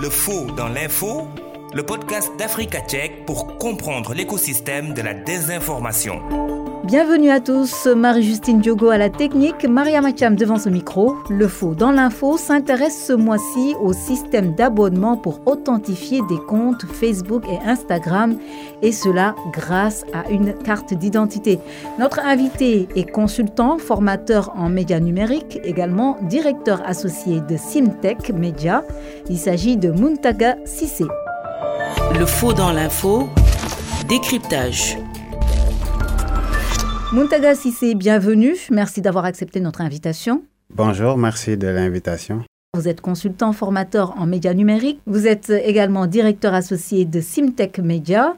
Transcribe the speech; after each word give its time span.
Le 0.00 0.08
faux 0.08 0.46
dans 0.56 0.68
l'info, 0.68 1.28
le 1.74 1.82
podcast 1.84 2.30
d'Africa 2.38 2.80
Tchèque 2.80 3.26
pour 3.26 3.58
comprendre 3.58 4.14
l'écosystème 4.14 4.94
de 4.94 5.02
la 5.02 5.12
désinformation. 5.12 6.59
Bienvenue 6.84 7.30
à 7.30 7.40
tous, 7.40 7.86
Marie-Justine 7.86 8.60
Diogo 8.60 8.88
à 8.88 8.96
la 8.96 9.10
technique, 9.10 9.68
Maria 9.68 10.00
Macham 10.00 10.34
devant 10.34 10.58
ce 10.58 10.70
micro. 10.70 11.14
Le 11.28 11.46
faux 11.46 11.74
dans 11.74 11.92
l'info 11.92 12.38
s'intéresse 12.38 13.04
ce 13.06 13.12
mois-ci 13.12 13.74
au 13.82 13.92
système 13.92 14.54
d'abonnement 14.54 15.18
pour 15.18 15.40
authentifier 15.46 16.22
des 16.28 16.38
comptes 16.48 16.86
Facebook 16.90 17.44
et 17.48 17.58
Instagram, 17.68 18.38
et 18.80 18.92
cela 18.92 19.34
grâce 19.52 20.06
à 20.14 20.28
une 20.30 20.54
carte 20.54 20.94
d'identité. 20.94 21.58
Notre 21.98 22.20
invité 22.20 22.88
est 22.96 23.10
consultant, 23.10 23.76
formateur 23.76 24.52
en 24.56 24.70
médias 24.70 25.00
numériques, 25.00 25.60
également 25.62 26.16
directeur 26.22 26.82
associé 26.86 27.42
de 27.42 27.58
Simtech 27.58 28.30
Media. 28.30 28.84
Il 29.28 29.38
s'agit 29.38 29.76
de 29.76 29.90
Muntaga 29.90 30.56
Sissé. 30.64 31.04
Le 32.18 32.24
faux 32.24 32.54
dans 32.54 32.72
l'info, 32.72 33.28
décryptage. 34.08 34.96
Muntaga 37.12 37.56
Sissé, 37.56 37.96
bienvenue. 37.96 38.54
Merci 38.70 39.00
d'avoir 39.00 39.24
accepté 39.24 39.58
notre 39.58 39.80
invitation. 39.80 40.44
Bonjour, 40.72 41.18
merci 41.18 41.56
de 41.56 41.66
l'invitation. 41.66 42.44
Vous 42.74 42.86
êtes 42.86 43.00
consultant 43.00 43.52
formateur 43.52 44.14
en 44.16 44.26
médias 44.26 44.54
numériques. 44.54 45.00
Vous 45.06 45.26
êtes 45.26 45.50
également 45.50 46.06
directeur 46.06 46.54
associé 46.54 47.04
de 47.04 47.20
Simtech 47.20 47.80
Media. 47.80 48.36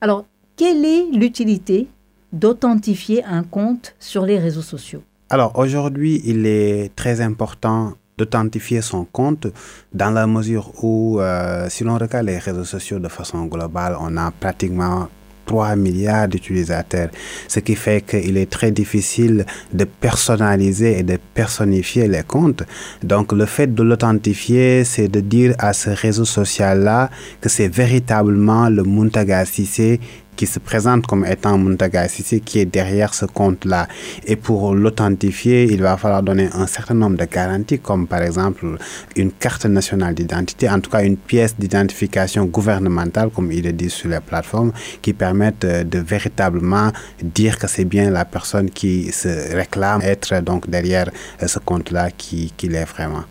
Alors, 0.00 0.24
quelle 0.56 0.86
est 0.86 1.04
l'utilité 1.12 1.86
d'authentifier 2.32 3.22
un 3.24 3.42
compte 3.42 3.94
sur 4.00 4.24
les 4.24 4.38
réseaux 4.38 4.62
sociaux? 4.62 5.02
Alors, 5.28 5.58
aujourd'hui, 5.58 6.22
il 6.24 6.46
est 6.46 6.96
très 6.96 7.20
important 7.20 7.92
d'authentifier 8.16 8.80
son 8.80 9.04
compte 9.04 9.48
dans 9.92 10.10
la 10.10 10.26
mesure 10.26 10.72
où, 10.82 11.20
euh, 11.20 11.68
si 11.68 11.84
l'on 11.84 11.98
regarde 11.98 12.24
les 12.24 12.38
réseaux 12.38 12.64
sociaux 12.64 13.00
de 13.00 13.08
façon 13.08 13.44
globale, 13.44 13.98
on 14.00 14.16
a 14.16 14.30
pratiquement 14.30 15.08
3 15.46 15.76
milliards 15.76 16.28
d'utilisateurs, 16.28 17.10
ce 17.48 17.60
qui 17.60 17.74
fait 17.74 18.04
qu'il 18.04 18.36
est 18.36 18.50
très 18.50 18.70
difficile 18.70 19.46
de 19.72 19.84
personnaliser 19.84 20.98
et 20.98 21.02
de 21.02 21.18
personnifier 21.34 22.08
les 22.08 22.22
comptes. 22.22 22.62
Donc 23.02 23.32
le 23.32 23.46
fait 23.46 23.74
de 23.74 23.82
l'authentifier, 23.82 24.84
c'est 24.84 25.08
de 25.08 25.20
dire 25.20 25.54
à 25.58 25.72
ce 25.72 25.90
réseau 25.90 26.24
social-là 26.24 27.10
que 27.40 27.48
c'est 27.48 27.68
véritablement 27.68 28.68
le 28.68 28.82
Muntaga 28.82 29.44
Sissé 29.44 30.00
qui 30.36 30.46
se 30.46 30.58
présente 30.58 31.06
comme 31.06 31.24
étant 31.24 31.58
Muntaga 31.58 32.08
Sissé 32.08 32.40
qui 32.40 32.60
est 32.60 32.66
derrière 32.66 33.14
ce 33.14 33.26
compte-là. 33.26 33.88
Et 34.26 34.36
pour 34.36 34.74
l'authentifier, 34.74 35.64
il 35.64 35.82
va 35.82 35.96
falloir 35.96 36.22
donner 36.22 36.48
un 36.52 36.66
certain 36.66 36.94
nombre 36.94 37.16
de 37.16 37.24
garanties, 37.24 37.78
comme 37.78 38.06
par 38.06 38.22
exemple 38.22 38.78
une 39.16 39.32
carte 39.32 39.66
nationale 39.66 40.14
d'identité, 40.14 40.68
en 40.68 40.80
tout 40.80 40.90
cas 40.90 41.04
une 41.04 41.16
pièce 41.16 41.54
d'identification 41.58 42.46
gouvernementale, 42.46 43.30
comme 43.30 43.50
il 43.52 43.66
est 43.66 43.72
dit 43.72 43.90
sur 43.90 44.08
les 44.08 44.20
plateformes, 44.20 44.72
qui 45.02 45.12
permettent 45.12 45.66
de 45.66 45.98
véritablement 45.98 46.90
dire 47.22 47.58
que 47.58 47.66
c'est 47.66 47.84
bien 47.84 48.10
la 48.10 48.24
personne 48.24 48.70
qui 48.70 49.12
se 49.12 49.54
réclame 49.54 50.00
être 50.02 50.40
donc 50.42 50.68
derrière 50.68 51.10
ce 51.44 51.58
compte-là 51.58 52.10
qui, 52.10 52.52
qui 52.56 52.68
l'est 52.68 52.84
vraiment. 52.84 53.24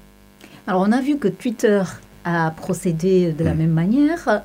Alors 0.68 0.82
on 0.82 0.92
a 0.92 1.02
vu 1.02 1.18
que 1.18 1.28
Twitter 1.28 1.84
a 2.24 2.52
procédé 2.52 3.34
de 3.34 3.44
la 3.44 3.54
même 3.54 3.72
manière. 3.72 4.44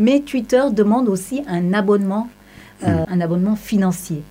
Mais 0.00 0.20
Twitter 0.20 0.62
demande 0.72 1.10
aussi 1.10 1.42
un 1.46 1.74
abonnement, 1.74 2.30
euh, 2.86 3.04
un 3.06 3.20
abonnement 3.20 3.54
financier. 3.54 4.22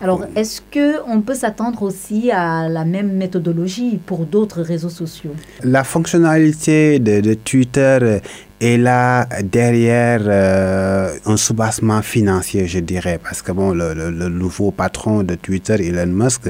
Alors, 0.00 0.24
est-ce 0.34 0.62
qu'on 0.72 1.20
peut 1.20 1.34
s'attendre 1.34 1.82
aussi 1.82 2.30
à 2.30 2.70
la 2.70 2.86
même 2.86 3.12
méthodologie 3.12 4.00
pour 4.06 4.24
d'autres 4.24 4.62
réseaux 4.62 4.88
sociaux? 4.88 5.32
La 5.62 5.84
fonctionnalité 5.84 6.98
de, 6.98 7.20
de 7.20 7.34
Twitter 7.34 8.20
et 8.64 8.76
là, 8.76 9.26
derrière 9.42 10.20
euh, 10.24 11.16
un 11.26 11.36
soubassement 11.36 12.00
financier, 12.00 12.68
je 12.68 12.78
dirais, 12.78 13.18
parce 13.20 13.42
que 13.42 13.50
bon, 13.50 13.72
le, 13.72 14.28
nouveau 14.28 14.70
patron 14.70 15.24
de 15.24 15.34
Twitter, 15.34 15.74
Elon 15.84 16.06
Musk, 16.06 16.42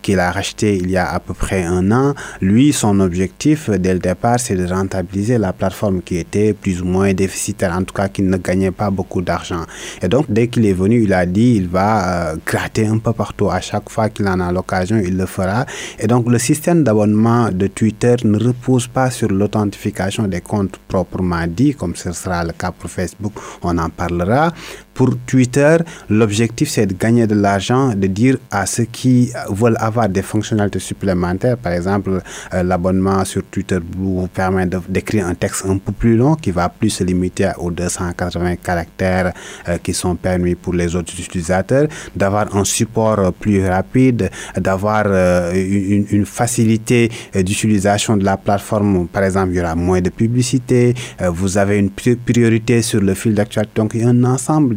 qu'il 0.00 0.18
a 0.18 0.30
racheté 0.30 0.78
il 0.78 0.90
y 0.90 0.96
a 0.96 1.12
à 1.12 1.20
peu 1.20 1.34
près 1.34 1.64
un 1.64 1.92
an, 1.92 2.14
lui, 2.40 2.72
son 2.72 3.00
objectif 3.00 3.68
dès 3.68 3.92
le 3.92 3.98
départ, 3.98 4.40
c'est 4.40 4.54
de 4.54 4.64
rentabiliser 4.66 5.36
la 5.36 5.52
plateforme 5.52 6.00
qui 6.00 6.16
était 6.16 6.54
plus 6.54 6.80
ou 6.80 6.86
moins 6.86 7.12
déficitaire, 7.12 7.76
en 7.76 7.82
tout 7.82 7.92
cas 7.92 8.08
qui 8.08 8.22
ne 8.22 8.38
gagnait 8.38 8.70
pas 8.70 8.88
beaucoup 8.88 9.20
d'argent. 9.20 9.64
Et 10.00 10.08
donc, 10.08 10.24
dès 10.30 10.48
qu'il 10.48 10.64
est 10.64 10.72
venu, 10.72 11.02
il 11.02 11.12
a 11.12 11.26
dit, 11.26 11.56
il 11.56 11.68
va 11.68 12.30
euh, 12.30 12.36
gratter 12.46 12.86
un 12.86 12.96
peu 12.96 13.12
partout. 13.12 13.50
À 13.50 13.60
chaque 13.60 13.90
fois 13.90 14.08
qu'il 14.08 14.26
en 14.26 14.40
a 14.40 14.50
l'occasion, 14.50 14.96
il 14.96 15.18
le 15.18 15.26
fera. 15.26 15.66
Et 15.98 16.06
donc, 16.06 16.30
le 16.30 16.38
système 16.38 16.82
d'abonnement 16.82 17.50
de 17.52 17.66
Twitter 17.66 18.16
ne 18.24 18.38
repose 18.38 18.86
pas 18.86 19.10
sur 19.10 19.28
l'authentification 19.28 20.26
des 20.26 20.40
comptes 20.40 20.78
proprement 20.88 21.46
dit 21.57 21.57
comme 21.76 21.96
ce 21.96 22.12
sera 22.12 22.44
le 22.44 22.52
cas 22.52 22.70
pour 22.72 22.90
Facebook, 22.90 23.32
on 23.62 23.76
en 23.78 23.90
parlera. 23.90 24.52
Pour 24.98 25.16
Twitter, 25.28 25.76
l'objectif 26.10 26.70
c'est 26.70 26.86
de 26.86 26.94
gagner 26.94 27.28
de 27.28 27.36
l'argent, 27.36 27.94
de 27.94 28.08
dire 28.08 28.36
à 28.50 28.66
ceux 28.66 28.82
qui 28.82 29.30
veulent 29.48 29.76
avoir 29.78 30.08
des 30.08 30.22
fonctionnalités 30.22 30.80
supplémentaires, 30.80 31.56
par 31.56 31.72
exemple 31.72 32.20
euh, 32.52 32.62
l'abonnement 32.64 33.24
sur 33.24 33.44
Twitter 33.44 33.78
vous 33.96 34.26
permet 34.26 34.66
d'écrire 34.88 35.28
un 35.28 35.34
texte 35.36 35.66
un 35.66 35.78
peu 35.78 35.92
plus 35.92 36.16
long 36.16 36.34
qui 36.34 36.50
va 36.50 36.68
plus 36.68 36.90
se 36.90 37.04
limiter 37.04 37.48
aux 37.58 37.70
280 37.70 38.56
caractères 38.56 39.32
euh, 39.68 39.78
qui 39.78 39.94
sont 39.94 40.16
permis 40.16 40.56
pour 40.56 40.74
les 40.74 40.96
autres 40.96 41.12
utilisateurs, 41.16 41.86
d'avoir 42.16 42.56
un 42.56 42.64
support 42.64 43.32
plus 43.34 43.68
rapide, 43.68 44.30
d'avoir 44.56 45.04
euh, 45.06 45.52
une, 45.54 46.26
facilité 46.26 47.08
d'utilisation 47.36 48.16
de 48.16 48.24
la 48.24 48.36
plateforme. 48.36 49.06
Par 49.06 49.22
exemple, 49.22 49.50
il 49.52 49.58
y 49.58 49.60
aura 49.60 49.76
moins 49.76 50.00
de 50.00 50.10
publicité, 50.10 50.94
vous 51.20 51.56
avez 51.56 51.78
une 51.78 51.90
priorité 51.90 52.82
sur 52.82 53.00
le 53.00 53.14
fil 53.14 53.34
d'actualité. 53.34 53.72
Donc, 53.76 53.92
il 53.94 54.00
y 54.00 54.04
a 54.04 54.08
un 54.08 54.24
ensemble 54.24 54.74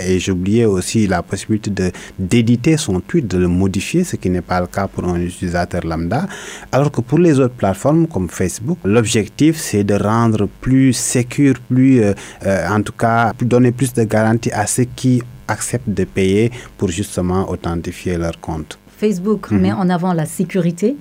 et 0.00 0.18
j'oubliais 0.18 0.64
aussi 0.64 1.06
la 1.06 1.22
possibilité 1.22 1.70
de 1.70 1.90
d'éditer 2.18 2.76
son 2.76 3.00
tweet, 3.00 3.26
de 3.26 3.38
le 3.38 3.48
modifier, 3.48 4.04
ce 4.04 4.16
qui 4.16 4.30
n'est 4.30 4.42
pas 4.42 4.60
le 4.60 4.66
cas 4.66 4.86
pour 4.88 5.04
un 5.04 5.20
utilisateur 5.20 5.82
lambda. 5.84 6.26
Alors 6.72 6.90
que 6.90 7.00
pour 7.00 7.18
les 7.18 7.38
autres 7.40 7.54
plateformes 7.54 8.06
comme 8.06 8.28
Facebook, 8.28 8.78
l'objectif 8.84 9.56
c'est 9.56 9.84
de 9.84 9.94
rendre 9.94 10.48
plus 10.60 10.92
sécure, 10.92 11.54
plus, 11.68 12.02
euh, 12.02 12.12
euh, 12.44 12.68
en 12.68 12.82
tout 12.82 12.92
cas, 12.92 13.32
donner 13.40 13.72
plus 13.72 13.92
de 13.92 14.04
garanties 14.04 14.52
à 14.52 14.66
ceux 14.66 14.86
qui 14.96 15.22
acceptent 15.48 15.88
de 15.90 16.04
payer 16.04 16.50
pour 16.76 16.88
justement 16.88 17.48
authentifier 17.50 18.16
leur 18.18 18.40
compte. 18.40 18.78
Facebook 18.96 19.50
met 19.50 19.72
en 19.72 19.90
avant 19.90 20.12
la 20.12 20.24
sécurité 20.24 20.96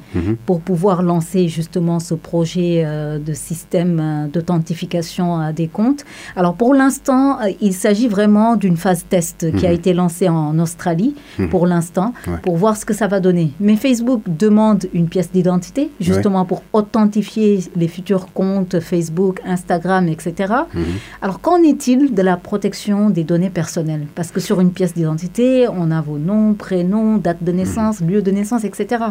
pour 0.46 0.62
pouvoir 0.62 1.02
lancer 1.02 1.48
justement 1.48 2.00
ce 2.00 2.14
projet 2.14 2.84
euh, 2.86 3.20
de 3.20 3.34
système 3.34 4.00
euh, 4.02 4.28
d'authentification 4.28 5.40
euh, 5.40 5.52
des 5.52 5.68
comptes. 5.68 6.04
Alors 6.36 6.56
pour 6.56 6.74
l'instant, 6.74 7.40
il 7.62 7.74
s'agit 7.74 8.08
vraiment 8.08 8.56
d'une 8.56 8.78
phase 8.78 9.06
test 9.08 9.56
qui 9.56 9.66
a 9.66 9.72
été 9.72 9.94
lancée 9.94 10.28
en 10.28 10.58
Australie 10.60 11.16
pour 11.50 11.68
l'instant 11.68 12.14
pour 12.42 12.58
voir 12.58 12.76
ce 12.76 12.86
que 12.86 12.94
ça 12.94 13.08
va 13.08 13.20
donner. 13.20 13.52
Mais 13.60 13.76
Facebook 13.76 14.22
demande 14.28 14.88
une 14.94 15.08
pièce 15.08 15.32
d'identité 15.32 15.90
justement 16.00 16.46
pour 16.46 16.64
authentifier 16.74 17.60
les 17.76 17.88
futurs 17.88 18.34
comptes 18.34 18.80
Facebook, 18.80 19.40
Instagram, 19.46 20.08
etc. 20.08 20.54
Alors 21.22 21.40
qu'en 21.42 21.62
est-il 21.64 22.14
de 22.14 22.22
la 22.22 22.38
protection 22.38 23.10
des 23.10 23.24
données 23.24 23.50
personnelles? 23.50 24.08
Parce 24.16 24.32
que 24.32 24.40
sur 24.40 24.60
une 24.60 24.72
pièce 24.72 24.94
d'identité, 24.94 25.68
on 25.68 25.92
a 25.92 26.02
vos 26.02 26.18
noms, 26.18 26.54
prénoms, 26.54 27.18
date 27.18 27.44
de 27.44 27.52
naissance 27.52 27.85
lieu 28.02 28.22
de 28.22 28.32
naissance, 28.32 28.64
etc. 28.64 29.04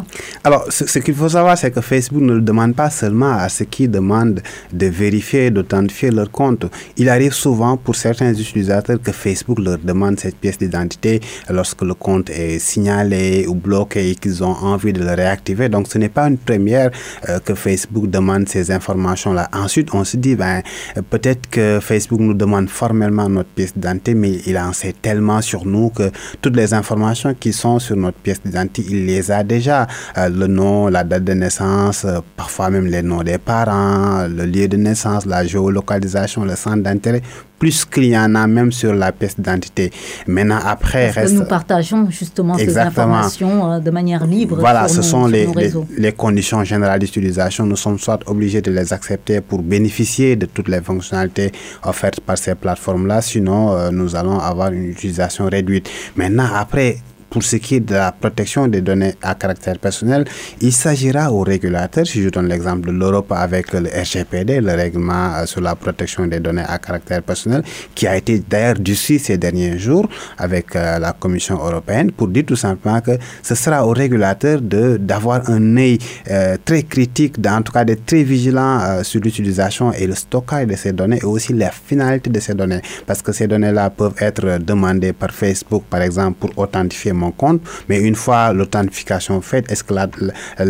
Alors, 0.43 0.67
ce, 0.71 0.99
qu'il 0.99 1.15
faut 1.15 1.29
savoir, 1.29 1.57
c'est 1.59 1.71
que 1.71 1.81
Facebook 1.81 2.23
ne 2.23 2.39
demande 2.39 2.75
pas 2.75 2.91
seulement 2.91 3.33
à 3.33 3.49
ceux 3.49 3.65
qui 3.65 3.89
demandent 3.89 4.41
de 4.73 4.87
vérifier, 4.87 5.51
d'authentifier 5.51 6.11
leur 6.11 6.31
compte. 6.31 6.67
Il 6.97 7.09
arrive 7.09 7.33
souvent 7.33 7.77
pour 7.77 7.97
certains 7.97 8.33
utilisateurs 8.33 9.01
que 9.01 9.13
Facebook 9.13 9.59
leur 9.59 9.79
demande 9.79 10.19
cette 10.19 10.37
pièce 10.37 10.59
d'identité 10.59 11.21
lorsque 11.51 11.83
le 11.83 11.95
compte 11.95 12.31
est 12.31 12.59
signalé 12.59 13.47
ou 13.47 13.55
bloqué 13.55 14.11
et 14.11 14.15
qu'ils 14.15 14.43
ont 14.43 14.57
envie 14.63 14.93
de 14.93 15.03
le 15.03 15.13
réactiver. 15.13 15.69
Donc, 15.69 15.89
ce 15.89 15.99
n'est 15.99 16.09
pas 16.09 16.29
une 16.29 16.39
première 16.39 16.91
euh, 17.29 17.39
que 17.41 17.55
Facebook 17.55 18.09
demande 18.09 18.49
ces 18.49 18.71
informations-là. 18.71 19.49
Ensuite, 19.53 19.95
on 19.95 20.04
se 20.04 20.16
dit, 20.16 20.34
ben, 20.37 20.63
peut-être 21.10 21.48
que 21.48 21.78
Facebook 21.81 22.21
nous 22.21 22.34
demande 22.34 22.69
formellement 22.69 23.28
notre 23.28 23.51
pièce 23.51 23.72
d'identité, 23.75 24.15
mais 24.15 24.41
il 24.47 24.59
en 24.59 24.72
sait 24.72 24.95
tellement 25.01 25.41
sur 25.41 25.65
nous 25.66 25.91
que 25.91 26.10
toutes 26.41 26.57
les 26.57 26.75
informations 26.75 27.34
qui 27.39 27.53
sont 27.53 27.78
sur 27.78 27.97
notre 27.97 28.19
pièce 28.19 28.41
d'identité 28.45 28.64
il 28.78 29.07
les 29.07 29.31
a 29.31 29.43
déjà. 29.43 29.87
Euh, 30.19 30.28
le 30.28 30.47
nom, 30.47 30.89
la 30.89 31.05
date 31.05 31.25
de 31.25 31.33
naissance, 31.33 32.05
euh, 32.05 32.21
parfois 32.37 32.71
même 32.71 32.87
les 32.87 33.03
noms 33.03 33.22
des 33.22 33.39
parents, 33.39 34.27
le 34.27 34.45
lieu 34.47 34.69
de 34.69 34.77
naissance, 34.77 35.27
la 35.27 35.45
géolocalisation, 35.45 36.45
le 36.45 36.57
centre 36.57 36.83
d'intérêt, 36.83 37.22
plus 37.59 37.84
qu'il 37.84 38.05
y 38.07 38.19
en 38.19 38.34
a 38.34 38.47
même 38.47 38.72
sur 38.72 38.93
la 38.95 39.13
pièce 39.13 39.37
d'identité. 39.37 39.91
Maintenant, 40.27 40.59
après, 40.65 41.07
Parce 41.07 41.16
reste... 41.16 41.34
que 41.34 41.39
nous 41.39 41.47
partageons 41.47 42.11
justement 42.11 42.57
Exactement. 42.57 42.93
ces 42.93 43.01
informations 43.01 43.72
euh, 43.72 43.78
de 43.78 43.91
manière 43.91 44.27
libre. 44.27 44.57
Voilà, 44.59 44.89
sur 44.89 44.97
ce 44.97 44.97
nos, 44.99 45.03
sont 45.03 45.28
sur 45.28 45.55
les, 45.55 45.72
les, 45.97 46.13
conditions 46.13 46.63
générales 46.65 46.99
d'utilisation. 46.99 47.65
Nous 47.65 47.77
sommes 47.77 47.99
soit 47.99 48.21
obligés 48.27 48.60
de 48.60 48.71
les 48.71 48.93
accepter 48.93 49.41
pour 49.41 49.63
bénéficier 49.63 50.37
de 50.37 50.47
toutes 50.47 50.69
les 50.69 50.81
fonctionnalités 50.81 51.53
offertes 51.84 52.21
par 52.21 52.37
ces 52.37 52.55
plateformes-là, 52.55 53.22
sinon 53.22 53.72
euh, 53.72 53.91
nous 53.91 54.15
allons 54.17 54.39
avoir 54.39 54.72
une 54.72 54.84
utilisation 54.91 55.47
réduite. 55.47 55.89
Maintenant, 56.17 56.49
après, 56.55 56.99
pour 57.34 57.42
ce 57.42 57.57
qui 57.57 57.75
est 57.75 57.81
de 57.81 57.95
la 57.95 58.13
protection 58.13 58.69
des 58.69 58.81
données 58.81 59.16
à 59.21 59.34
caractère 59.34 59.77
personnel, 59.81 60.25
il 60.60 60.72
s'agira 60.72 61.33
aux 61.33 61.42
régulateurs, 61.42 62.07
si 62.07 62.22
je 62.22 62.28
donne 62.28 62.47
l'exemple 62.47 62.86
de 62.86 62.92
l'Europe 62.92 63.33
avec 63.33 63.72
le 63.72 63.89
RGPD, 63.89 64.60
le 64.60 64.72
règlement 64.72 65.34
euh, 65.34 65.45
sur 65.45 65.60
la 65.60 65.75
protection 65.75 66.28
des 66.28 66.39
données 66.39 66.63
à 66.65 66.78
caractère 66.78 67.25
personnel, 67.25 67.65
qui 67.92 68.07
a 68.07 68.16
été 68.16 68.41
d'ailleurs 68.48 68.77
durci 68.77 69.19
ces 69.19 69.36
derniers 69.36 69.77
jours 69.81 70.09
avec 70.39 70.77
euh, 70.77 71.01
la 71.01 71.13
Commission 71.13 71.57
européenne, 71.57 72.13
pour 72.13 72.28
dire 72.28 72.45
tout 72.47 72.54
simplement 72.54 73.01
que 73.01 73.19
ce 73.42 73.57
sera 73.57 73.84
aux 73.84 73.91
régulateurs 73.91 74.60
d'avoir 74.60 75.51
un 75.51 75.77
œil 75.77 75.98
euh, 76.31 76.57
très 76.65 76.84
critique, 76.84 77.34
en 77.48 77.63
tout 77.63 77.72
cas 77.72 77.84
d'être 77.84 78.07
très 78.07 78.22
vigilant 78.22 79.03
sur 79.03 79.21
l'utilisation 79.21 79.92
et 79.92 80.07
le 80.07 80.15
stockage 80.15 80.69
de 80.69 80.77
ces 80.77 80.92
données 80.92 81.19
et 81.21 81.25
aussi 81.25 81.53
la 81.53 81.72
finalité 81.72 82.31
de 82.31 82.39
ces 82.39 82.54
données. 82.54 82.81
Parce 83.07 83.22
que 83.22 83.33
ces 83.33 83.48
données-là 83.48 83.91
peuvent 83.91 84.15
être 84.21 84.59
demandées 84.59 85.13
par 85.13 85.33
Facebook, 85.33 85.83
par 85.91 86.01
exemple, 86.01 86.39
pour 86.39 86.57
authentifier 86.63 87.13
mon 87.24 87.30
compte, 87.32 87.60
mais 87.88 87.98
une 88.00 88.15
fois 88.15 88.53
l'authentification 88.53 89.41
faite, 89.41 89.71
est-ce 89.71 89.84
que 89.84 89.94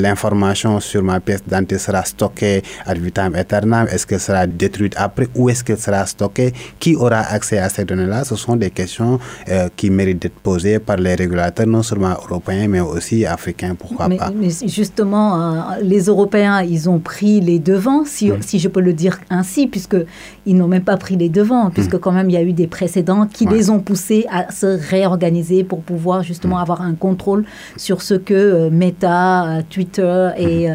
l'information 0.06 0.80
sur 0.80 1.02
ma 1.02 1.20
pièce 1.20 1.42
d'identité 1.44 1.78
sera 1.78 2.04
stockée 2.04 2.62
ad 2.86 2.98
vitam 2.98 3.34
aeternam? 3.34 3.86
Est-ce 3.90 4.06
qu'elle 4.06 4.20
sera 4.20 4.46
détruite 4.46 4.94
après? 4.96 5.28
Où 5.34 5.48
est-ce 5.50 5.62
qu'elle 5.64 5.78
sera 5.78 6.06
stockée? 6.06 6.52
Qui 6.78 6.96
aura 6.96 7.20
accès 7.36 7.58
à 7.58 7.68
ces 7.68 7.84
données-là? 7.84 8.24
Ce 8.24 8.36
sont 8.36 8.56
des 8.56 8.70
questions 8.70 9.18
euh, 9.48 9.68
qui 9.76 9.90
méritent 9.90 10.22
d'être 10.22 10.40
posées 10.48 10.78
par 10.78 10.96
les 10.96 11.14
régulateurs, 11.14 11.66
non 11.66 11.82
seulement 11.82 12.14
européens, 12.26 12.68
mais 12.68 12.80
aussi 12.80 13.26
africains, 13.26 13.74
pourquoi 13.74 14.08
pas? 14.08 14.30
Mais 14.34 14.50
justement, 14.66 15.28
euh, 15.40 15.60
les 15.82 16.02
Européens, 16.12 16.62
ils 16.62 16.88
ont 16.88 16.98
pris 16.98 17.40
les 17.40 17.58
devants, 17.58 18.04
si, 18.04 18.30
mm. 18.30 18.42
si 18.42 18.58
je 18.58 18.68
peux 18.68 18.80
le 18.80 18.92
dire 18.92 19.18
ainsi, 19.30 19.66
puisqu'ils 19.66 20.56
n'ont 20.56 20.68
même 20.68 20.84
pas 20.84 20.96
pris 20.96 21.16
les 21.16 21.28
devants, 21.28 21.70
puisque 21.70 21.94
mm. 21.94 21.98
quand 21.98 22.12
même 22.12 22.30
il 22.30 22.34
y 22.34 22.36
a 22.36 22.42
eu 22.42 22.52
des 22.52 22.66
précédents 22.66 23.26
qui 23.26 23.46
les 23.46 23.70
ont 23.70 23.80
poussés 23.80 24.26
à 24.30 24.50
se 24.52 24.66
réorganiser 24.90 25.64
pour 25.64 25.80
pouvoir 25.80 26.22
justement 26.22 26.44
avoir 26.52 26.82
un 26.82 26.94
contrôle 26.94 27.44
sur 27.76 28.02
ce 28.02 28.14
que 28.14 28.35
euh, 28.35 28.70
Meta, 28.70 29.62
Twitter 29.70 30.31
et 30.38 30.69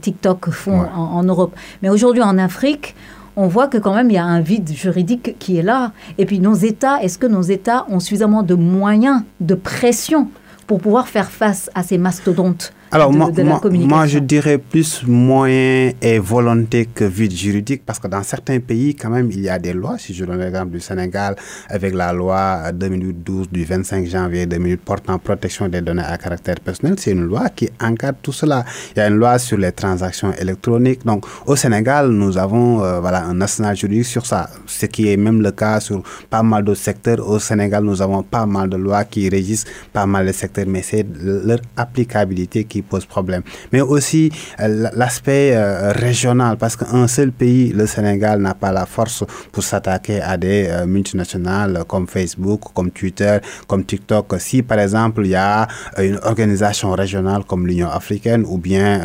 TikTok 0.00 0.50
font 0.50 0.80
en, 0.80 1.22
Europe. 1.22 1.54
Mais 1.82 1.88
aujourd'hui 1.88 2.22
en 2.22 2.38
Afrique, 2.38 2.94
on 3.36 3.46
voit 3.46 3.68
que 3.68 3.78
quand 3.78 3.94
même 3.94 4.10
il 4.10 4.14
y 4.14 4.18
a 4.18 4.24
un 4.24 4.40
vide 4.40 4.70
juridique 4.70 5.36
qui 5.38 5.56
est 5.56 5.62
là. 5.62 5.92
Et 6.18 6.26
puis 6.26 6.40
nos 6.40 6.54
États, 6.54 7.02
est-ce 7.02 7.18
que 7.18 7.26
nos 7.26 7.42
États 7.42 7.86
ont 7.88 8.00
suffisamment 8.00 8.42
de 8.42 8.54
moyens, 8.54 9.22
de 9.40 9.54
pression 9.54 10.28
pour 10.66 10.80
pouvoir 10.80 11.08
faire 11.08 11.30
face 11.30 11.70
à 11.74 11.82
ces 11.82 11.98
mastodontes? 11.98 12.72
Alors, 12.94 13.10
moi, 13.10 13.30
moi, 13.70 14.06
je 14.06 14.18
dirais 14.18 14.58
plus 14.58 15.02
moyen 15.06 15.92
et 16.02 16.18
volonté 16.18 16.84
que 16.84 17.04
vide 17.04 17.32
juridique, 17.32 17.84
parce 17.86 17.98
que 17.98 18.06
dans 18.06 18.22
certains 18.22 18.60
pays, 18.60 18.94
quand 18.94 19.08
même, 19.08 19.30
il 19.30 19.40
y 19.40 19.48
a 19.48 19.58
des 19.58 19.72
lois. 19.72 19.96
Si 19.96 20.12
je 20.12 20.26
donne 20.26 20.40
l'exemple 20.40 20.72
du 20.72 20.80
Sénégal, 20.80 21.34
avec 21.70 21.94
la 21.94 22.12
loi 22.12 22.70
2012 22.70 23.48
du 23.50 23.64
25 23.64 24.06
janvier 24.06 24.44
2008 24.44 24.76
portant 24.76 25.18
protection 25.18 25.70
des 25.70 25.80
données 25.80 26.02
à 26.02 26.18
caractère 26.18 26.56
personnel, 26.60 26.96
c'est 26.98 27.12
une 27.12 27.22
loi 27.24 27.48
qui 27.48 27.70
encadre 27.80 28.18
tout 28.20 28.32
cela. 28.32 28.62
Il 28.94 28.98
y 28.98 29.02
a 29.02 29.08
une 29.08 29.16
loi 29.16 29.38
sur 29.38 29.56
les 29.56 29.72
transactions 29.72 30.34
électroniques. 30.38 31.06
Donc, 31.06 31.24
au 31.46 31.56
Sénégal, 31.56 32.10
nous 32.10 32.36
avons 32.36 32.84
euh, 32.84 33.00
voilà, 33.00 33.24
un 33.24 33.32
national 33.32 33.74
juridique 33.74 34.04
sur 34.04 34.26
ça, 34.26 34.50
ce 34.66 34.84
qui 34.84 35.10
est 35.10 35.16
même 35.16 35.40
le 35.40 35.50
cas 35.52 35.80
sur 35.80 36.02
pas 36.28 36.42
mal 36.42 36.62
d'autres 36.62 36.80
secteurs. 36.80 37.26
Au 37.26 37.38
Sénégal, 37.38 37.84
nous 37.84 38.02
avons 38.02 38.22
pas 38.22 38.44
mal 38.44 38.68
de 38.68 38.76
lois 38.76 39.04
qui 39.04 39.30
régissent 39.30 39.64
pas 39.94 40.04
mal 40.04 40.26
de 40.26 40.32
secteurs, 40.32 40.66
mais 40.68 40.82
c'est 40.82 41.06
leur 41.18 41.60
applicabilité 41.78 42.64
qui 42.64 42.81
pose 42.82 43.06
problème. 43.06 43.42
Mais 43.72 43.80
aussi 43.80 44.30
euh, 44.60 44.90
l'aspect 44.94 45.52
euh, 45.54 45.92
régional, 45.92 46.56
parce 46.56 46.76
qu'un 46.76 47.08
seul 47.08 47.32
pays, 47.32 47.72
le 47.72 47.86
Sénégal, 47.86 48.40
n'a 48.40 48.54
pas 48.54 48.72
la 48.72 48.86
force 48.86 49.24
pour 49.50 49.62
s'attaquer 49.62 50.20
à 50.20 50.36
des 50.36 50.66
euh, 50.68 50.86
multinationales 50.86 51.84
comme 51.86 52.06
Facebook, 52.06 52.72
comme 52.74 52.90
Twitter, 52.90 53.38
comme 53.66 53.84
TikTok. 53.84 54.34
Si 54.38 54.62
par 54.62 54.78
exemple 54.78 55.22
il 55.24 55.30
y 55.30 55.34
a 55.34 55.66
une 55.98 56.18
organisation 56.22 56.92
régionale 56.92 57.44
comme 57.44 57.66
l'Union 57.66 57.88
africaine 57.88 58.44
ou 58.46 58.58
bien 58.58 59.00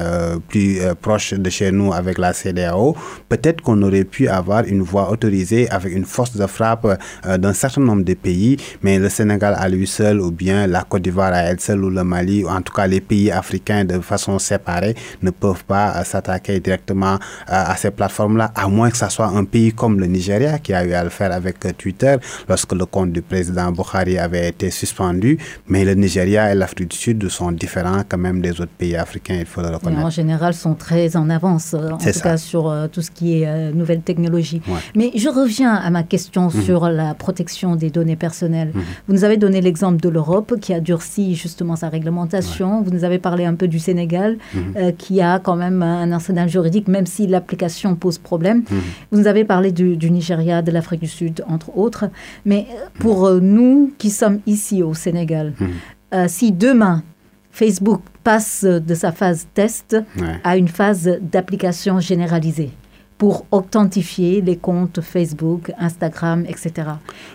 plus 0.48 0.80
proche 1.02 1.34
de 1.34 1.50
chez 1.50 1.72
nous 1.72 1.94
avec 1.94 2.18
la 2.18 2.34
CDAO, 2.34 2.96
peut-être 3.30 3.62
qu'on 3.62 3.82
aurait 3.82 4.04
pu 4.04 4.28
avoir 4.28 4.64
une 4.66 4.82
voie 4.82 5.12
autorisée 5.12 5.70
avec 5.70 5.94
une 5.94 6.06
force 6.06 6.36
de 6.36 6.46
frappe 6.48 6.88
d'un 7.26 7.54
certain 7.54 7.82
nombre 7.82 8.04
de 8.04 8.14
pays, 8.14 8.58
mais 8.82 9.00
le 9.00 9.10
Sénégal 9.10 9.56
à 9.58 9.68
lui 9.70 9.88
seul 9.88 10.20
ou 10.22 10.32
bien 10.32 10.68
la 10.68 10.84
Côte 10.84 11.02
d'Ivoire 11.04 11.34
à 11.34 11.40
elle 11.40 11.60
seule 11.60 11.84
ou 11.84 11.90
le 11.90 12.04
Mali, 12.04 12.44
ou 12.44 12.50
en 12.50 12.62
tout 12.62 12.74
cas 12.74 12.88
les 12.88 13.02
pays 13.02 13.32
africains 13.32 13.67
de 13.72 14.00
façon 14.00 14.40
séparée 14.40 14.96
ne 15.22 15.30
peuvent 15.32 15.64
pas 15.66 15.96
euh, 15.96 16.04
s'attaquer 16.04 16.60
directement 16.60 17.16
euh, 17.16 17.18
à 17.48 17.76
ces 17.76 17.92
plateformes-là, 17.92 18.52
à 18.56 18.68
moins 18.68 18.90
que 18.90 18.98
ce 18.98 19.10
soit 19.10 19.28
un 19.28 19.44
pays 19.44 19.74
comme 19.74 20.00
le 20.00 20.06
Nigeria 20.08 20.60
qui 20.60 20.74
a 20.74 20.86
eu 20.86 20.94
à 20.94 21.04
le 21.04 21.10
faire 21.10 21.32
avec 21.32 21.66
euh, 21.66 21.72
Twitter 21.78 22.16
lorsque 22.48 22.74
le 22.74 22.86
compte 22.86 23.12
du 23.12 23.22
président 23.22 23.72
Buhari 23.72 24.18
avait 24.18 24.48
été 24.50 24.72
suspendu. 24.72 25.38
Mais 25.68 25.84
le 25.86 25.94
Nigeria 25.96 26.52
et 26.52 26.56
l'Afrique 26.56 26.90
du 26.92 26.98
Sud 26.98 27.28
sont 27.30 27.52
différents 27.52 28.02
quand 28.08 28.18
même 28.18 28.42
des 28.42 28.52
autres 28.62 28.72
pays 28.78 28.96
africains, 28.96 29.38
il 29.40 29.46
faut 29.46 29.62
le 29.62 29.70
reconnaître. 29.70 30.06
en 30.06 30.10
général, 30.10 30.54
sont 30.54 30.76
très 30.76 31.16
en 31.16 31.30
avance, 31.30 31.74
en 31.74 31.98
tout 31.98 32.20
cas 32.22 32.38
sur 32.38 32.74
tout 32.92 33.02
ce 33.02 33.12
qui 33.12 33.42
est 33.44 33.72
nouvelle 33.74 34.02
technologie. 34.02 34.62
Mais 34.96 35.12
je 35.16 35.30
reviens 35.30 35.74
à 35.76 35.90
ma 35.90 36.04
question 36.04 36.46
mhm. 36.46 36.62
sur 36.62 36.90
la 36.90 37.14
protection 37.14 37.76
des 37.76 37.90
données 37.90 38.16
personnelles. 38.16 38.72
Mhm. 38.74 38.82
Vous 39.08 39.14
nous 39.14 39.24
avez 39.24 39.38
donné 39.38 39.62
l'exemple 39.62 40.00
de 40.02 40.10
l'Europe 40.10 40.56
qui 40.60 40.74
a 40.74 40.80
durci 40.80 41.36
justement 41.36 41.76
sa 41.76 41.90
réglementation. 41.90 42.82
Vous 42.82 42.92
nous 42.92 43.04
avez 43.04 43.20
parlé 43.20 43.46
un 43.48 43.56
peu 43.56 43.68
du 43.68 43.80
Sénégal, 43.80 44.38
mhm. 44.54 44.62
euh, 44.78 44.92
qui 44.92 45.22
a 45.22 45.40
quand 45.40 45.56
même 45.56 45.82
un 45.82 46.12
arsenal 46.12 46.50
juridique, 46.50 46.88
même 46.88 47.06
si 47.06 47.26
l'application 47.28 47.96
pose 47.96 48.18
problème. 48.18 48.64
Mhm. 48.70 48.82
Vous 49.12 49.20
nous 49.20 49.28
avez 49.28 49.44
parlé 49.44 49.72
du, 49.72 50.12
Nigeria, 50.12 50.62
de 50.62 50.72
l'Afrique 50.72 51.02
du 51.02 51.08
Sud, 51.08 51.44
entre 51.48 51.76
autres. 51.78 52.10
Mais 52.46 52.68
euh, 52.70 52.86
pour 53.00 53.26
euh, 53.26 53.40
nous 53.40 53.92
qui 53.98 54.10
sommes 54.10 54.40
ici 54.46 54.84
au 54.84 54.94
Sénégal, 54.94 55.54
mhm. 55.60 56.28
si 56.28 56.52
demain 56.52 57.04
Facebook 57.52 58.02
passe 58.24 58.64
de 58.64 58.94
sa 58.96 59.12
phase 59.12 59.48
test 59.54 59.98
à 60.44 60.58
une 60.58 60.68
phase 60.68 61.10
d'application 61.22 62.00
généralisée, 62.00 62.70
pour 63.18 63.46
authentifier 63.52 64.42
les 64.42 64.58
comptes 64.58 65.02
Facebook, 65.02 65.72
Instagram, 65.80 66.46
etc. 66.48 66.90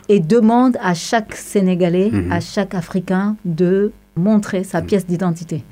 Et 0.08 0.20
demande 0.20 0.76
à 0.80 0.94
chaque 0.94 1.34
Sénégalais, 1.34 2.12
à 2.30 2.38
chaque 2.40 2.74
Africain 2.74 3.36
de 3.44 3.90
montrer 4.16 4.64
sa 4.64 4.82
pièce 4.82 5.06
d'identité. 5.06 5.64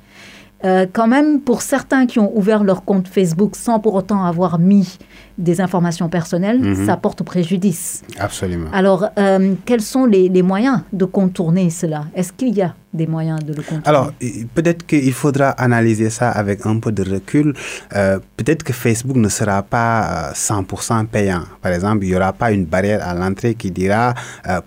Euh, 0.64 0.86
quand 0.92 1.06
même, 1.06 1.40
pour 1.40 1.62
certains 1.62 2.06
qui 2.06 2.18
ont 2.18 2.36
ouvert 2.36 2.64
leur 2.64 2.84
compte 2.84 3.08
Facebook 3.08 3.56
sans 3.56 3.80
pour 3.80 3.94
autant 3.94 4.24
avoir 4.24 4.58
mis 4.58 4.98
des 5.38 5.60
informations 5.60 6.08
personnelles, 6.08 6.60
mhm. 6.60 6.86
ça 6.86 6.96
porte 6.96 7.22
préjudice. 7.22 8.02
Absolument. 8.18 8.68
Alors, 8.72 9.06
euh, 9.18 9.54
quels 9.64 9.80
sont 9.80 10.04
les, 10.04 10.28
les, 10.28 10.42
moyens 10.42 10.80
de 10.92 11.06
contourner 11.06 11.70
cela? 11.70 12.04
Est-ce 12.14 12.32
qu'il 12.32 12.54
y 12.54 12.60
a 12.60 12.74
des 12.92 13.06
moyens 13.06 13.40
de 13.44 13.52
le 13.54 13.62
contourner 13.62 13.82
Alors, 13.86 14.12
peut-être 14.54 14.86
qu'il 14.86 15.12
faudra 15.12 15.50
analyser 15.50 16.10
ça 16.10 16.30
avec 16.30 16.66
un 16.66 16.78
peu 16.78 16.92
de 16.92 17.08
recul. 17.08 17.54
Euh, 17.94 18.18
peut-être 18.36 18.62
que 18.62 18.72
Facebook 18.72 19.16
ne 19.16 19.28
sera 19.28 19.62
pas 19.62 20.32
100% 20.34 21.06
payant. 21.06 21.42
Par 21.62 21.72
exemple, 21.72 22.04
il 22.04 22.10
n'y 22.10 22.16
aura 22.16 22.32
pas 22.32 22.52
une 22.52 22.64
barrière 22.64 23.06
à 23.06 23.14
l'entrée 23.14 23.54
qui 23.54 23.70
dira 23.70 24.14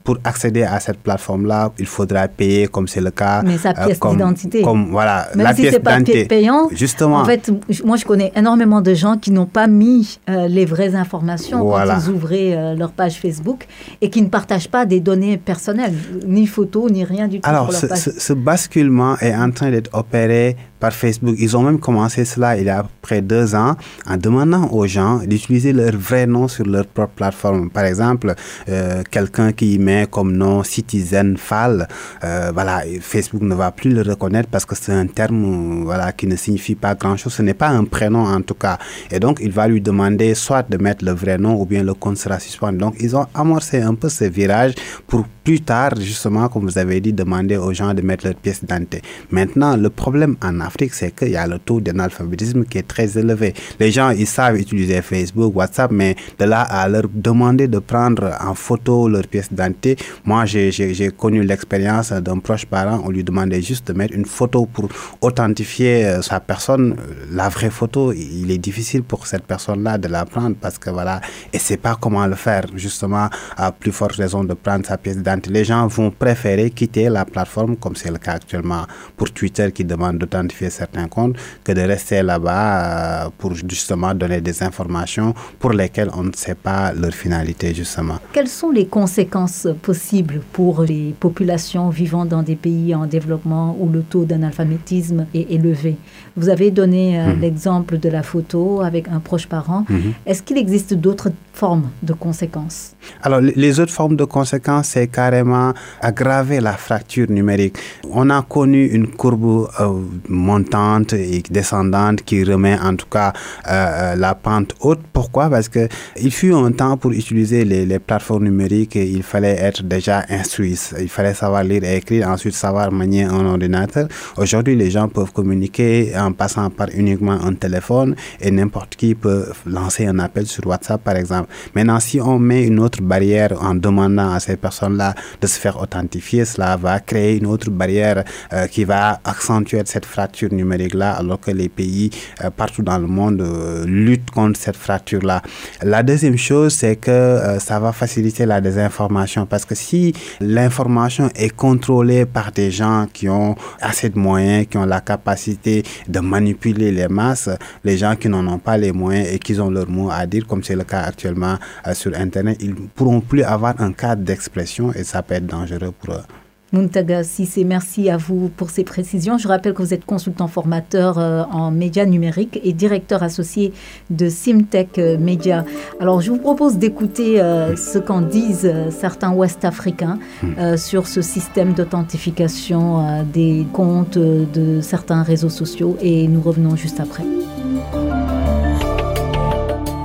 pour 0.03 0.17
accéder 0.23 0.63
à 0.63 0.79
cette 0.79 0.99
plateforme-là, 0.99 1.71
il 1.79 1.85
faudra 1.85 2.27
payer 2.27 2.67
comme 2.67 2.87
c'est 2.87 3.01
le 3.01 3.11
cas. 3.11 3.41
Mais 3.43 3.57
sa 3.57 3.73
pièce 3.73 3.99
d'identité. 3.99 4.61
Comme, 4.61 4.89
voilà, 4.91 5.27
Même 5.35 5.45
la 5.45 5.55
si 5.55 5.61
pièce 5.61 5.79
pas 5.79 5.99
payant. 6.27 6.69
Justement. 6.71 7.19
En 7.19 7.25
fait, 7.25 7.51
moi, 7.83 7.97
je 7.97 8.05
connais 8.05 8.31
énormément 8.35 8.81
de 8.81 8.93
gens 8.93 9.17
qui 9.17 9.31
n'ont 9.31 9.45
pas 9.45 9.67
mis 9.67 10.19
euh, 10.29 10.47
les 10.47 10.65
vraies 10.65 10.95
informations 10.95 11.59
quand 11.69 11.85
ils 11.99 12.09
ouvraient 12.09 12.55
euh, 12.55 12.75
leur 12.75 12.91
page 12.91 13.19
Facebook 13.19 13.67
et 14.01 14.09
qui 14.09 14.21
ne 14.21 14.27
partagent 14.27 14.69
pas 14.69 14.85
des 14.85 14.99
données 14.99 15.37
personnelles, 15.37 15.93
ni 16.25 16.47
photos, 16.47 16.91
ni 16.91 17.03
rien 17.03 17.27
du 17.27 17.39
tout. 17.39 17.49
Alors, 17.49 17.71
ce, 17.73 17.87
ce 17.87 18.12
basculement 18.33 19.17
est 19.19 19.35
en 19.35 19.51
train 19.51 19.71
d'être 19.71 19.89
opéré 19.93 20.55
par 20.83 20.91
Facebook. 20.91 21.35
Ils 21.39 21.55
ont 21.55 21.63
même 21.63 21.79
commencé 21.79 22.25
cela 22.25 22.57
il 22.57 22.65
y 22.65 22.69
a 22.69 22.85
près 23.01 23.21
de 23.21 23.27
deux 23.27 23.55
ans 23.55 23.77
en 24.05 24.17
demandant 24.17 24.67
aux 24.77 24.85
gens 24.85 25.19
d'utiliser 25.19 25.71
leur 25.71 25.95
vrai 25.95 26.27
nom 26.27 26.49
sur 26.49 26.65
leur 26.65 26.85
propre 26.87 27.13
plateforme. 27.13 27.69
Par 27.69 27.85
exemple, 27.85 28.35
euh, 28.67 29.01
quelqu'un 29.09 29.53
qui 29.53 29.79
met 29.79 30.07
comme 30.11 30.33
nom 30.35 30.61
Citizen 30.61 31.37
Fall, 31.37 31.87
euh, 32.25 32.51
voilà, 32.53 32.81
Facebook 32.99 33.43
ne 33.43 33.55
va 33.55 33.71
plus 33.71 33.91
le 33.91 34.01
reconnaître 34.01 34.49
parce 34.49 34.65
que 34.65 34.75
c'est 34.75 34.91
un 34.91 35.07
terme 35.07 35.85
voilà, 35.85 36.11
qui 36.11 36.27
ne 36.27 36.35
signifie 36.35 36.75
pas 36.75 36.95
grand-chose. 36.95 37.31
Ce 37.31 37.41
n'est 37.41 37.53
pas 37.53 37.69
un 37.69 37.85
prénom 37.85 38.25
en 38.25 38.41
tout 38.41 38.59
cas. 38.65 38.77
Et 39.09 39.21
donc, 39.21 39.39
il 39.41 39.53
va 39.53 39.69
lui 39.69 39.79
demander 39.79 40.35
soit 40.35 40.69
de 40.69 40.75
mettre 40.75 41.05
le 41.05 41.11
vrai 41.11 41.37
nom 41.37 41.61
ou 41.61 41.65
bien 41.65 41.81
le 41.81 41.93
compte 41.93 42.17
sera 42.17 42.39
suspendu. 42.41 42.79
Donc, 42.79 42.95
ils 42.99 43.15
ont 43.15 43.27
amorcé 43.33 43.79
un 43.81 43.95
peu 43.95 44.09
ce 44.09 44.25
virage 44.25 44.73
pour 45.07 45.23
plus 45.45 45.61
tard, 45.61 45.93
justement, 45.99 46.47
comme 46.49 46.63
vous 46.63 46.77
avez 46.77 46.99
dit, 47.01 47.13
demander 47.13 47.57
aux 47.57 47.73
gens 47.73 47.93
de 47.93 48.01
mettre 48.01 48.25
leur 48.25 48.35
pièce 48.35 48.61
d'identité. 48.61 49.01
Maintenant, 49.29 49.75
le 49.75 49.89
problème 49.89 50.35
en 50.41 50.59
Afrique, 50.59 50.72
Afrique, 50.73 50.93
c'est 50.95 51.11
qu'il 51.11 51.29
y 51.29 51.35
a 51.35 51.45
le 51.45 51.59
taux 51.59 51.79
d'analphabétisme 51.79 52.63
qui 52.65 52.79
est 52.79 52.87
très 52.87 53.17
élevé. 53.17 53.53
Les 53.79 53.91
gens, 53.91 54.09
ils 54.09 54.25
savent 54.25 54.57
utiliser 54.57 55.01
Facebook, 55.01 55.55
WhatsApp, 55.55 55.91
mais 55.91 56.15
de 56.39 56.45
là 56.45 56.61
à 56.61 56.87
leur 56.89 57.03
demander 57.13 57.67
de 57.67 57.77
prendre 57.79 58.35
en 58.41 58.55
photo 58.55 59.07
leur 59.07 59.27
pièce 59.27 59.49
d'identité, 59.49 59.97
moi, 60.25 60.45
j'ai 60.45 61.11
connu 61.15 61.43
l'expérience 61.43 62.11
d'un 62.11 62.39
proche 62.39 62.65
parent, 62.65 63.01
on 63.05 63.09
lui 63.11 63.23
demandait 63.23 63.61
juste 63.61 63.87
de 63.87 63.93
mettre 63.93 64.15
une 64.15 64.25
photo 64.25 64.65
pour 64.65 64.89
authentifier 65.21 66.05
euh, 66.05 66.21
sa 66.21 66.39
personne. 66.39 66.95
La 67.31 67.49
vraie 67.49 67.69
photo, 67.69 68.11
il 68.11 68.49
est 68.49 68.57
difficile 68.57 69.03
pour 69.03 69.27
cette 69.27 69.43
personne-là 69.43 69.97
de 69.97 70.07
la 70.07 70.25
prendre 70.25 70.55
parce 70.59 70.77
que 70.79 70.89
voilà, 70.89 71.21
et 71.51 71.59
c'est 71.59 71.77
pas 71.77 71.95
comment 71.99 72.25
le 72.25 72.35
faire, 72.35 72.65
justement, 72.75 73.29
à 73.57 73.71
plus 73.71 73.91
forte 73.91 74.13
raison 74.13 74.43
de 74.43 74.53
prendre 74.53 74.85
sa 74.85 74.97
pièce 74.97 75.17
d'identité. 75.17 75.53
Les 75.53 75.65
gens 75.65 75.85
vont 75.87 76.09
préférer 76.09 76.71
quitter 76.71 77.09
la 77.09 77.25
plateforme, 77.25 77.75
comme 77.75 77.95
c'est 77.95 78.11
le 78.11 78.17
cas 78.17 78.33
actuellement 78.33 78.85
pour 79.15 79.31
Twitter 79.31 79.71
qui 79.71 79.85
demande 79.85 80.17
d'authentifier 80.17 80.62
certains 80.69 81.07
comptes, 81.07 81.37
que 81.63 81.71
de 81.71 81.81
rester 81.81 82.21
là-bas 82.21 83.25
euh, 83.25 83.29
pour 83.37 83.53
justement 83.53 84.13
donner 84.13 84.41
des 84.41 84.63
informations 84.63 85.33
pour 85.59 85.71
lesquelles 85.71 86.09
on 86.15 86.23
ne 86.23 86.33
sait 86.35 86.55
pas 86.55 86.93
leur 86.93 87.13
finalité, 87.13 87.73
justement. 87.73 88.19
Quelles 88.31 88.47
sont 88.47 88.71
les 88.71 88.87
conséquences 88.87 89.67
possibles 89.81 90.41
pour 90.51 90.83
les 90.83 91.13
populations 91.19 91.89
vivant 91.89 92.25
dans 92.25 92.43
des 92.43 92.55
pays 92.55 92.93
en 92.95 93.05
développement 93.05 93.75
où 93.79 93.89
le 93.89 94.01
taux 94.01 94.25
d'analphabétisme 94.25 95.25
est 95.33 95.51
élevé? 95.51 95.97
Vous 96.35 96.49
avez 96.49 96.71
donné 96.71 97.19
euh, 97.19 97.27
mhm. 97.27 97.41
l'exemple 97.41 97.97
de 97.99 98.09
la 98.09 98.23
photo 98.23 98.81
avec 98.81 99.07
un 99.07 99.19
proche 99.19 99.47
parent. 99.47 99.85
Mhm. 99.89 100.13
Est-ce 100.25 100.41
qu'il 100.41 100.57
existe 100.57 100.93
d'autres 100.95 101.31
formes 101.53 101.89
de 102.01 102.13
conséquences? 102.13 102.93
Alors, 103.21 103.39
les 103.41 103.79
autres 103.79 103.91
formes 103.91 104.15
de 104.15 104.23
conséquences, 104.23 104.87
c'est 104.87 105.07
carrément 105.07 105.73
aggraver 106.01 106.59
la 106.59 106.73
fracture 106.73 107.29
numérique. 107.29 107.77
On 108.11 108.29
a 108.31 108.41
connu 108.41 108.85
une 108.87 109.07
courbe 109.07 109.69
euh, 109.79 110.01
montante 110.27 111.13
et 111.13 111.43
descendante 111.49 112.23
qui 112.23 112.43
remet 112.43 112.79
en 112.79 112.95
tout 112.95 113.07
cas 113.09 113.33
euh, 113.69 114.15
la 114.15 114.33
pente 114.33 114.73
haute. 114.81 115.01
Pourquoi? 115.13 115.49
Parce 115.49 115.69
que 115.69 115.87
il 116.19 116.31
fut 116.31 116.53
un 116.53 116.71
temps 116.71 116.97
pour 116.97 117.11
utiliser 117.11 117.63
les, 117.63 117.85
les 117.85 117.99
plateformes 117.99 118.45
numériques, 118.45 118.95
il 118.95 119.23
fallait 119.23 119.57
être 119.59 119.83
déjà 119.83 120.23
instruit. 120.29 120.79
Il 120.99 121.09
fallait 121.09 121.35
savoir 121.35 121.63
lire 121.63 121.83
et 121.83 121.97
écrire, 121.97 122.27
ensuite 122.27 122.55
savoir 122.55 122.91
manier 122.91 123.23
un 123.25 123.45
ordinateur. 123.45 124.07
Aujourd'hui, 124.37 124.75
les 124.75 124.89
gens 124.89 125.07
peuvent 125.07 125.31
communiquer 125.31 126.15
en 126.23 126.33
passant 126.33 126.69
par 126.69 126.87
uniquement 126.93 127.33
un 127.43 127.53
téléphone 127.53 128.15
et 128.39 128.51
n'importe 128.51 128.95
qui 128.95 129.15
peut 129.15 129.45
lancer 129.65 130.05
un 130.05 130.19
appel 130.19 130.47
sur 130.47 130.65
WhatsApp, 130.67 131.03
par 131.03 131.15
exemple. 131.15 131.49
Maintenant, 131.75 131.99
si 131.99 132.19
on 132.21 132.39
met 132.39 132.65
une 132.65 132.79
autre 132.79 133.01
barrière 133.01 133.51
en 133.61 133.75
demandant 133.75 134.31
à 134.31 134.39
ces 134.39 134.57
personnes-là 134.57 135.15
de 135.41 135.47
se 135.47 135.59
faire 135.59 135.81
authentifier, 135.81 136.45
cela 136.45 136.77
va 136.77 136.99
créer 136.99 137.37
une 137.37 137.45
autre 137.47 137.69
barrière 137.69 138.23
euh, 138.53 138.67
qui 138.67 138.83
va 138.83 139.19
accentuer 139.23 139.81
cette 139.85 140.05
fracture 140.05 140.53
numérique-là, 140.53 141.13
alors 141.13 141.39
que 141.39 141.51
les 141.51 141.69
pays 141.69 142.09
euh, 142.43 142.49
partout 142.49 142.83
dans 142.83 142.97
le 142.97 143.07
monde 143.07 143.41
euh, 143.41 143.85
luttent 143.85 144.31
contre 144.31 144.59
cette 144.59 144.77
fracture-là. 144.77 145.41
La 145.81 146.03
deuxième 146.03 146.37
chose, 146.37 146.73
c'est 146.73 146.95
que 146.95 147.57
ça 147.59 147.79
va 147.79 147.91
faciliter 147.91 148.45
la 148.45 148.61
désinformation, 148.61 149.45
parce 149.45 149.65
que 149.65 149.75
si 149.75 150.13
l'information 150.39 151.29
est 151.35 151.55
contrôlée 151.55 152.25
par 152.25 152.51
des 152.51 152.71
gens 152.71 153.07
qui 153.11 153.29
ont 153.29 153.55
assez 153.81 154.09
de 154.09 154.17
moyens, 154.17 154.67
qui 154.69 154.77
ont 154.77 154.85
la 154.85 155.01
capacité 155.01 155.83
de 156.13 156.19
manipuler 156.19 156.91
les 156.91 157.07
masses, 157.07 157.49
les 157.83 157.97
gens 157.97 158.15
qui 158.15 158.29
n'en 158.29 158.47
ont 158.47 158.59
pas 158.59 158.77
les 158.77 158.91
moyens 158.91 159.27
et 159.33 159.39
qui 159.39 159.59
ont 159.59 159.69
leur 159.69 159.89
mot 159.89 160.09
à 160.11 160.25
dire, 160.25 160.45
comme 160.47 160.63
c'est 160.63 160.75
le 160.75 160.83
cas 160.83 161.01
actuellement, 161.01 161.57
euh, 161.87 161.93
sur 161.93 162.15
Internet, 162.15 162.57
ils 162.61 162.69
ne 162.69 162.87
pourront 162.95 163.21
plus 163.21 163.43
avoir 163.43 163.79
un 163.81 163.91
cadre 163.91 164.21
d'expression 164.23 164.93
et 164.93 165.03
ça 165.03 165.23
peut 165.23 165.35
être 165.35 165.47
dangereux 165.47 165.91
pour 165.99 166.13
eux. 166.13 166.42
Muntaga 166.73 167.23
Sissé, 167.23 167.63
merci 167.63 168.09
à 168.09 168.17
vous 168.17 168.49
pour 168.49 168.71
ces 168.71 168.83
précisions. 168.83 169.37
Je 169.37 169.47
rappelle 169.47 169.73
que 169.73 169.83
vous 169.83 169.93
êtes 169.93 170.05
consultant 170.05 170.47
formateur 170.47 171.19
euh, 171.19 171.43
en 171.51 171.69
médias 171.71 172.05
numériques 172.05 172.59
et 172.63 172.73
directeur 172.73 173.21
associé 173.21 173.73
de 174.09 174.27
Simtech 174.27 174.97
euh, 174.97 175.17
Media. 175.19 175.65
Alors, 175.99 176.19
je 176.21 176.31
vous 176.31 176.39
propose 176.39 176.77
d'écouter 176.77 177.37
ce 177.77 177.99
qu'en 177.99 178.21
disent 178.21 178.73
certains 178.89 179.31
Ouest-Africains 179.31 180.17
hmm. 180.41 180.77
sur 180.77 181.07
ce 181.07 181.21
système 181.21 181.73
d'authentification 181.73 183.23
des 183.31 183.65
comptes 183.71 184.17
de 184.17 184.81
certains 184.81 185.23
réseaux 185.23 185.49
sociaux 185.49 185.97
et 186.01 186.27
nous 186.27 186.41
revenons 186.41 186.75
juste 186.75 186.99
après. 186.99 187.23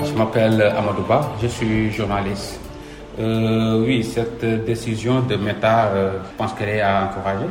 Je 0.04 0.14
m'appelle 0.16 0.60
Amadouba, 0.60 1.32
je 1.40 1.46
suis 1.46 1.90
journaliste. 1.92 2.67
Euh, 3.18 3.84
oui, 3.84 4.04
cette 4.04 4.44
décision 4.64 5.22
de 5.22 5.34
Meta, 5.34 5.86
euh, 5.88 6.12
je 6.22 6.36
pense 6.36 6.52
qu'elle 6.52 6.68
est 6.68 6.80
à 6.80 7.04
encourager 7.04 7.46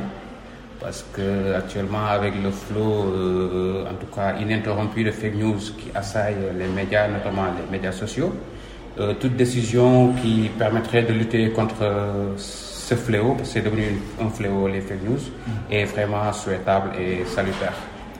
parce 0.79 1.03
que 1.12 1.55
actuellement 1.55 2.05
avec 2.05 2.33
le 2.41 2.51
flot, 2.51 3.12
euh, 3.12 3.83
en 3.83 3.95
tout 3.95 4.05
cas 4.15 4.36
ininterrompu 4.39 5.03
de 5.03 5.12
fake 5.12 5.36
news 5.36 5.57
qui 5.77 5.89
assaille 5.93 6.38
les 6.57 6.67
médias, 6.67 7.07
notamment 7.09 7.45
les 7.45 7.69
médias 7.69 7.91
sociaux, 7.91 8.33
toute 9.19 9.36
décision 9.36 10.13
qui 10.13 10.50
permettrait 10.57 11.03
de 11.03 11.13
lutter 11.13 11.51
contre 11.51 11.86
ce 12.38 12.95
fléau, 12.95 13.33
parce 13.33 13.50
que 13.50 13.53
c'est 13.55 13.62
devenu 13.62 14.01
un 14.19 14.29
fléau 14.29 14.67
les 14.67 14.81
fake 14.81 15.03
news, 15.03 15.19
mm. 15.19 15.51
est 15.74 15.86
vraiment 15.86 16.31
souhaitable 16.33 16.91
et 17.00 17.24
salutaire. 17.25 17.74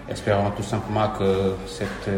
Espérons 0.09 0.51
tout 0.51 0.63
simplement 0.63 1.07
que 1.17 1.53
cette 1.65 2.09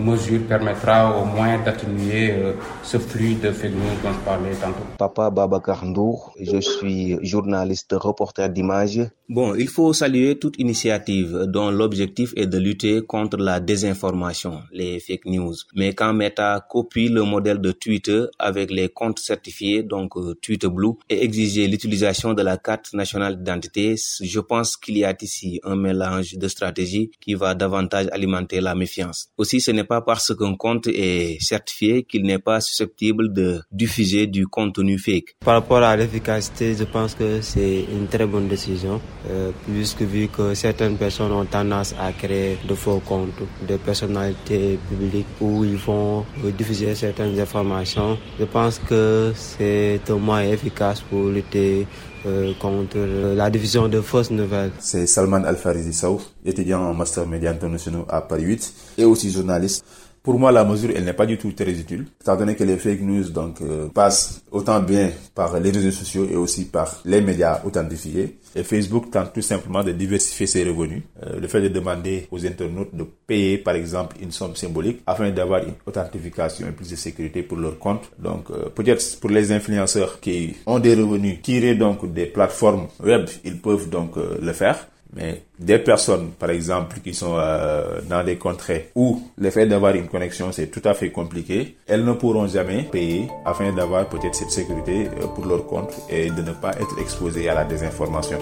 mesure 0.00 0.40
permettra 0.48 1.16
au 1.18 1.24
moins 1.24 1.58
d'atténuer 1.58 2.32
euh, 2.32 2.52
ce 2.82 2.98
flux 2.98 3.34
de 3.34 3.50
fake 3.52 3.72
news 3.72 3.96
dont 4.02 4.12
je 4.12 4.24
parlais 4.24 4.54
tantôt. 4.54 4.84
Papa 4.98 5.30
Babacar 5.30 5.84
Ndour, 5.84 6.34
je 6.40 6.58
suis 6.60 7.18
journaliste 7.22 7.92
reporter 7.92 8.48
d'images. 8.48 9.02
Bon, 9.30 9.54
il 9.54 9.68
faut 9.68 9.92
saluer 9.92 10.40
toute 10.40 10.58
initiative 10.58 11.44
dont 11.46 11.70
l'objectif 11.70 12.32
est 12.34 12.48
de 12.48 12.58
lutter 12.58 13.02
contre 13.02 13.36
la 13.36 13.60
désinformation, 13.60 14.62
les 14.72 14.98
fake 14.98 15.26
news. 15.26 15.54
Mais 15.76 15.94
quand 15.94 16.12
Meta 16.12 16.66
copie 16.68 17.08
le 17.08 17.22
modèle 17.22 17.60
de 17.60 17.70
Twitter 17.70 18.24
avec 18.40 18.72
les 18.72 18.88
comptes 18.88 19.20
certifiés, 19.20 19.84
donc 19.84 20.16
euh, 20.16 20.34
Twitter 20.42 20.66
Blue, 20.68 20.94
et 21.08 21.22
exiger 21.22 21.68
l'utilisation 21.68 22.34
de 22.34 22.42
la 22.42 22.56
carte 22.56 22.92
nationale 22.92 23.36
d'identité, 23.36 23.94
je 24.20 24.40
pense 24.40 24.76
qu'il 24.76 24.98
y 24.98 25.04
a 25.04 25.14
ici 25.22 25.60
un 25.62 25.76
mélange 25.76 26.34
de 26.34 26.48
stratégies 26.48 27.12
qui 27.20 27.34
va 27.34 27.54
davantage 27.54 28.08
alimenter 28.10 28.60
la 28.60 28.74
méfiance. 28.74 29.28
Aussi, 29.38 29.60
ce 29.60 29.70
n'est 29.70 29.84
pas 29.84 30.00
parce 30.00 30.34
qu'un 30.34 30.56
compte 30.56 30.88
est 30.88 31.40
certifié 31.40 32.02
qu'il 32.02 32.24
n'est 32.24 32.40
pas 32.40 32.60
susceptible 32.60 33.32
de 33.32 33.60
diffuser 33.70 34.26
du 34.26 34.48
contenu 34.48 34.98
fake. 34.98 35.36
Par 35.38 35.54
rapport 35.54 35.84
à 35.84 35.96
l'efficacité, 35.96 36.74
je 36.74 36.82
pense 36.82 37.14
que 37.14 37.40
c'est 37.42 37.84
une 37.92 38.08
très 38.08 38.26
bonne 38.26 38.48
décision, 38.48 39.00
euh, 39.28 39.50
puisque 39.66 40.02
vu 40.02 40.28
que 40.28 40.54
certaines 40.54 40.96
personnes 40.96 41.32
ont 41.32 41.44
tendance 41.44 41.94
à 42.00 42.12
créer 42.12 42.58
de 42.66 42.74
faux 42.74 43.02
comptes, 43.06 43.28
de 43.68 43.76
personnalités 43.76 44.78
publiques 44.88 45.26
où 45.40 45.64
ils 45.64 45.76
vont 45.76 46.24
diffuser 46.56 46.94
certaines 46.94 47.38
informations, 47.38 48.16
je 48.38 48.44
pense 48.44 48.78
que 48.78 49.32
c'est 49.34 50.00
un 50.08 50.16
moyen 50.16 50.50
efficace 50.52 51.00
pour 51.02 51.24
lutter 51.28 51.86
euh, 52.26 52.52
contre 52.60 52.98
la 53.34 53.50
diffusion 53.50 53.88
de 53.88 54.00
fausses 54.00 54.30
nouvelles. 54.30 54.72
C'est 54.78 55.06
Salman 55.06 55.44
Al-Farizi 55.44 56.04
étudiant 56.44 56.80
en 56.80 56.94
master 56.94 57.26
médias 57.26 57.50
internationaux 57.50 58.06
à 58.08 58.20
Paris 58.22 58.44
8 58.44 58.74
et 58.98 59.04
aussi 59.04 59.30
journaliste. 59.30 59.84
Pour 60.22 60.38
moi, 60.38 60.52
la 60.52 60.64
mesure, 60.64 60.90
elle 60.94 61.04
n'est 61.04 61.14
pas 61.14 61.24
du 61.24 61.38
tout 61.38 61.52
très 61.52 61.70
utile, 61.70 62.04
étant 62.20 62.36
donné 62.36 62.54
que 62.54 62.62
les 62.62 62.76
fake 62.76 63.00
news 63.00 63.30
donc 63.30 63.62
euh, 63.62 63.88
passent 63.88 64.42
autant 64.50 64.78
bien 64.80 65.10
par 65.34 65.58
les 65.58 65.70
réseaux 65.70 65.90
sociaux 65.90 66.26
et 66.30 66.36
aussi 66.36 66.66
par 66.66 67.00
les 67.06 67.22
médias 67.22 67.62
authentifiés. 67.64 68.36
Et 68.54 68.62
Facebook 68.62 69.10
tente 69.10 69.32
tout 69.32 69.40
simplement 69.40 69.82
de 69.82 69.92
diversifier 69.92 70.46
ses 70.46 70.64
revenus. 70.68 71.04
Euh, 71.24 71.40
le 71.40 71.48
fait 71.48 71.62
de 71.62 71.68
demander 71.68 72.28
aux 72.30 72.44
internautes 72.44 72.94
de 72.94 73.06
payer, 73.26 73.56
par 73.56 73.76
exemple, 73.76 74.16
une 74.20 74.30
somme 74.30 74.54
symbolique 74.56 75.00
afin 75.06 75.30
d'avoir 75.30 75.62
une 75.62 75.72
authentification 75.86 76.68
et 76.68 76.72
plus 76.72 76.90
de 76.90 76.96
sécurité 76.96 77.42
pour 77.42 77.56
leur 77.56 77.78
compte. 77.78 78.10
Donc, 78.18 78.50
euh, 78.50 78.68
peut-être 78.74 79.20
pour 79.20 79.30
les 79.30 79.52
influenceurs 79.52 80.20
qui 80.20 80.54
ont 80.66 80.80
des 80.80 80.96
revenus 80.96 81.40
tirés 81.40 81.76
donc 81.76 82.12
des 82.12 82.26
plateformes 82.26 82.88
web, 83.02 83.26
ils 83.42 83.58
peuvent 83.58 83.88
donc 83.88 84.16
le 84.16 84.52
faire. 84.52 84.86
Mais 85.14 85.42
des 85.58 85.78
personnes, 85.78 86.30
par 86.38 86.50
exemple, 86.50 86.98
qui 87.02 87.14
sont 87.14 87.36
euh, 87.36 88.00
dans 88.08 88.22
des 88.24 88.36
contrées 88.36 88.90
où 88.94 89.22
le 89.38 89.50
fait 89.50 89.66
d'avoir 89.66 89.94
une 89.94 90.06
connexion, 90.06 90.52
c'est 90.52 90.68
tout 90.68 90.82
à 90.84 90.94
fait 90.94 91.10
compliqué, 91.10 91.76
elles 91.86 92.04
ne 92.04 92.12
pourront 92.12 92.46
jamais 92.46 92.84
payer 92.84 93.28
afin 93.44 93.72
d'avoir 93.72 94.08
peut-être 94.08 94.34
cette 94.36 94.50
sécurité 94.50 95.08
euh, 95.08 95.26
pour 95.34 95.46
leur 95.46 95.66
compte 95.66 95.92
et 96.08 96.30
de 96.30 96.42
ne 96.42 96.52
pas 96.52 96.70
être 96.72 96.98
exposées 97.00 97.48
à 97.48 97.54
la 97.54 97.64
désinformation. 97.64 98.38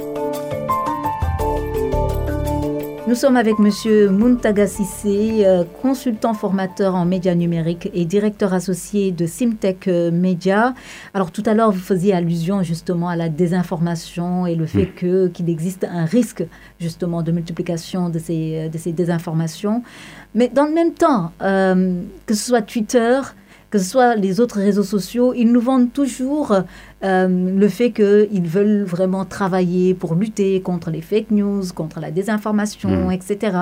Nous 3.09 3.15
sommes 3.15 3.39
avec 3.39 3.55
M. 3.59 3.71
Muntaga 4.11 4.67
Sissé, 4.67 5.47
euh, 5.47 5.65
consultant 5.81 6.35
formateur 6.35 6.95
en 6.95 7.07
médias 7.07 7.35
numériques 7.35 7.89
et 7.95 8.05
directeur 8.05 8.53
associé 8.53 9.13
de 9.13 9.25
Simtech 9.25 9.89
euh, 9.89 10.11
Media. 10.11 10.75
Alors 11.15 11.31
tout 11.31 11.43
à 11.47 11.55
l'heure, 11.55 11.73
vous 11.73 11.81
faisiez 11.81 12.13
allusion 12.13 12.63
justement 12.63 13.09
à 13.09 13.17
la 13.17 13.31
désinformation 13.31 14.47
et 14.47 14.55
le 14.55 14.67
fait 14.67 14.91
hmm. 14.93 14.95
que, 14.99 15.29
qu'il 15.29 15.49
existe 15.49 15.85
un 15.85 16.05
risque 16.05 16.45
justement 16.81 17.23
de 17.23 17.33
multiplication 17.33 18.11
de 18.11 18.19
ces, 18.19 18.67
euh, 18.67 18.69
de 18.69 18.77
ces 18.77 18.93
désinformations. 18.93 19.83
Mais 20.35 20.51
dans 20.53 20.67
le 20.67 20.75
même 20.75 20.93
temps, 20.93 21.33
que 21.41 22.35
ce 22.35 22.45
soit 22.45 22.61
Twitter, 22.61 23.21
que 23.71 23.79
ce 23.79 23.87
soit 23.87 24.17
les 24.17 24.39
autres 24.39 24.59
réseaux 24.59 24.83
sociaux, 24.83 25.33
ils 25.35 25.51
nous 25.51 25.63
vendent 25.63 25.95
toujours 25.95 26.55
le 27.03 27.69
fait 27.69 27.93
qu'ils 27.93 28.49
veulent 28.49 28.83
vraiment 28.83 29.25
travailler 29.25 29.95
pour 29.95 30.15
lutter 30.15 30.61
contre 30.61 30.91
les 30.91 31.01
fake 31.01 31.31
news, 31.31 31.63
contre 31.75 32.01
la 32.01 32.11
désinformation, 32.11 33.11
etc. 33.11 33.57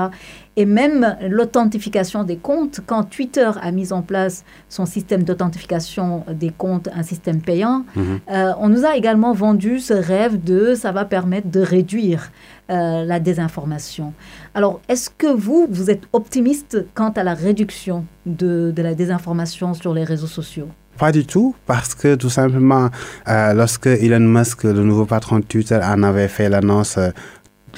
Et 0.59 0.65
même 0.65 1.17
l'authentification 1.29 2.25
des 2.25 2.37
comptes, 2.37 2.81
quand 2.87 3.05
Twitter 3.05 3.51
a 3.61 3.71
mis 3.73 3.93
en 3.93 4.01
place 4.01 4.45
son 4.71 4.87
système 4.87 5.23
d'authentification 5.23 6.25
des 6.33 6.51
comptes, 6.51 6.89
un 6.95 7.03
système 7.03 7.43
payant, 7.43 7.85
mhm. 7.95 8.21
euh, 8.31 8.53
on 8.59 8.71
nous 8.71 8.87
a 8.87 8.97
également 8.97 9.35
vendu 9.35 9.81
ce 9.81 9.93
rêve 9.93 10.43
de 10.43 10.75
ça 10.75 10.93
va 10.93 11.05
permettre 11.05 11.51
de 11.51 11.61
réduire 11.61 12.31
euh, 12.71 13.05
la 13.05 13.21
désinformation. 13.21 14.15
Alors, 14.55 14.81
est-ce 14.89 15.11
que 15.11 15.27
vous, 15.27 15.67
vous 15.71 15.91
êtes 15.91 16.05
optimiste 16.15 16.87
quant 16.95 17.11
à 17.11 17.23
la 17.23 17.35
réduction 17.35 18.07
de, 18.25 18.73
de 18.75 18.83
la 18.83 18.95
désinformation 18.95 19.75
sur 19.75 19.93
les 19.93 20.05
réseaux 20.05 20.27
sociaux? 20.27 20.69
Pas 20.97 21.13
du 21.13 21.27
tout, 21.27 21.55
parce 21.67 21.95
que 21.95 22.15
tout 22.15 22.31
simplement, 22.31 22.89
euh, 23.29 23.53
lorsque 23.53 23.87
Elon 23.87 24.21
Musk, 24.21 24.65
le 24.65 24.73
nouveau 24.73 25.05
patron 25.05 25.39
de 25.39 25.45
Twitter, 25.45 25.79
en 25.83 26.03
avait 26.03 26.29
fait 26.29 26.49
l'annonce 26.49 26.99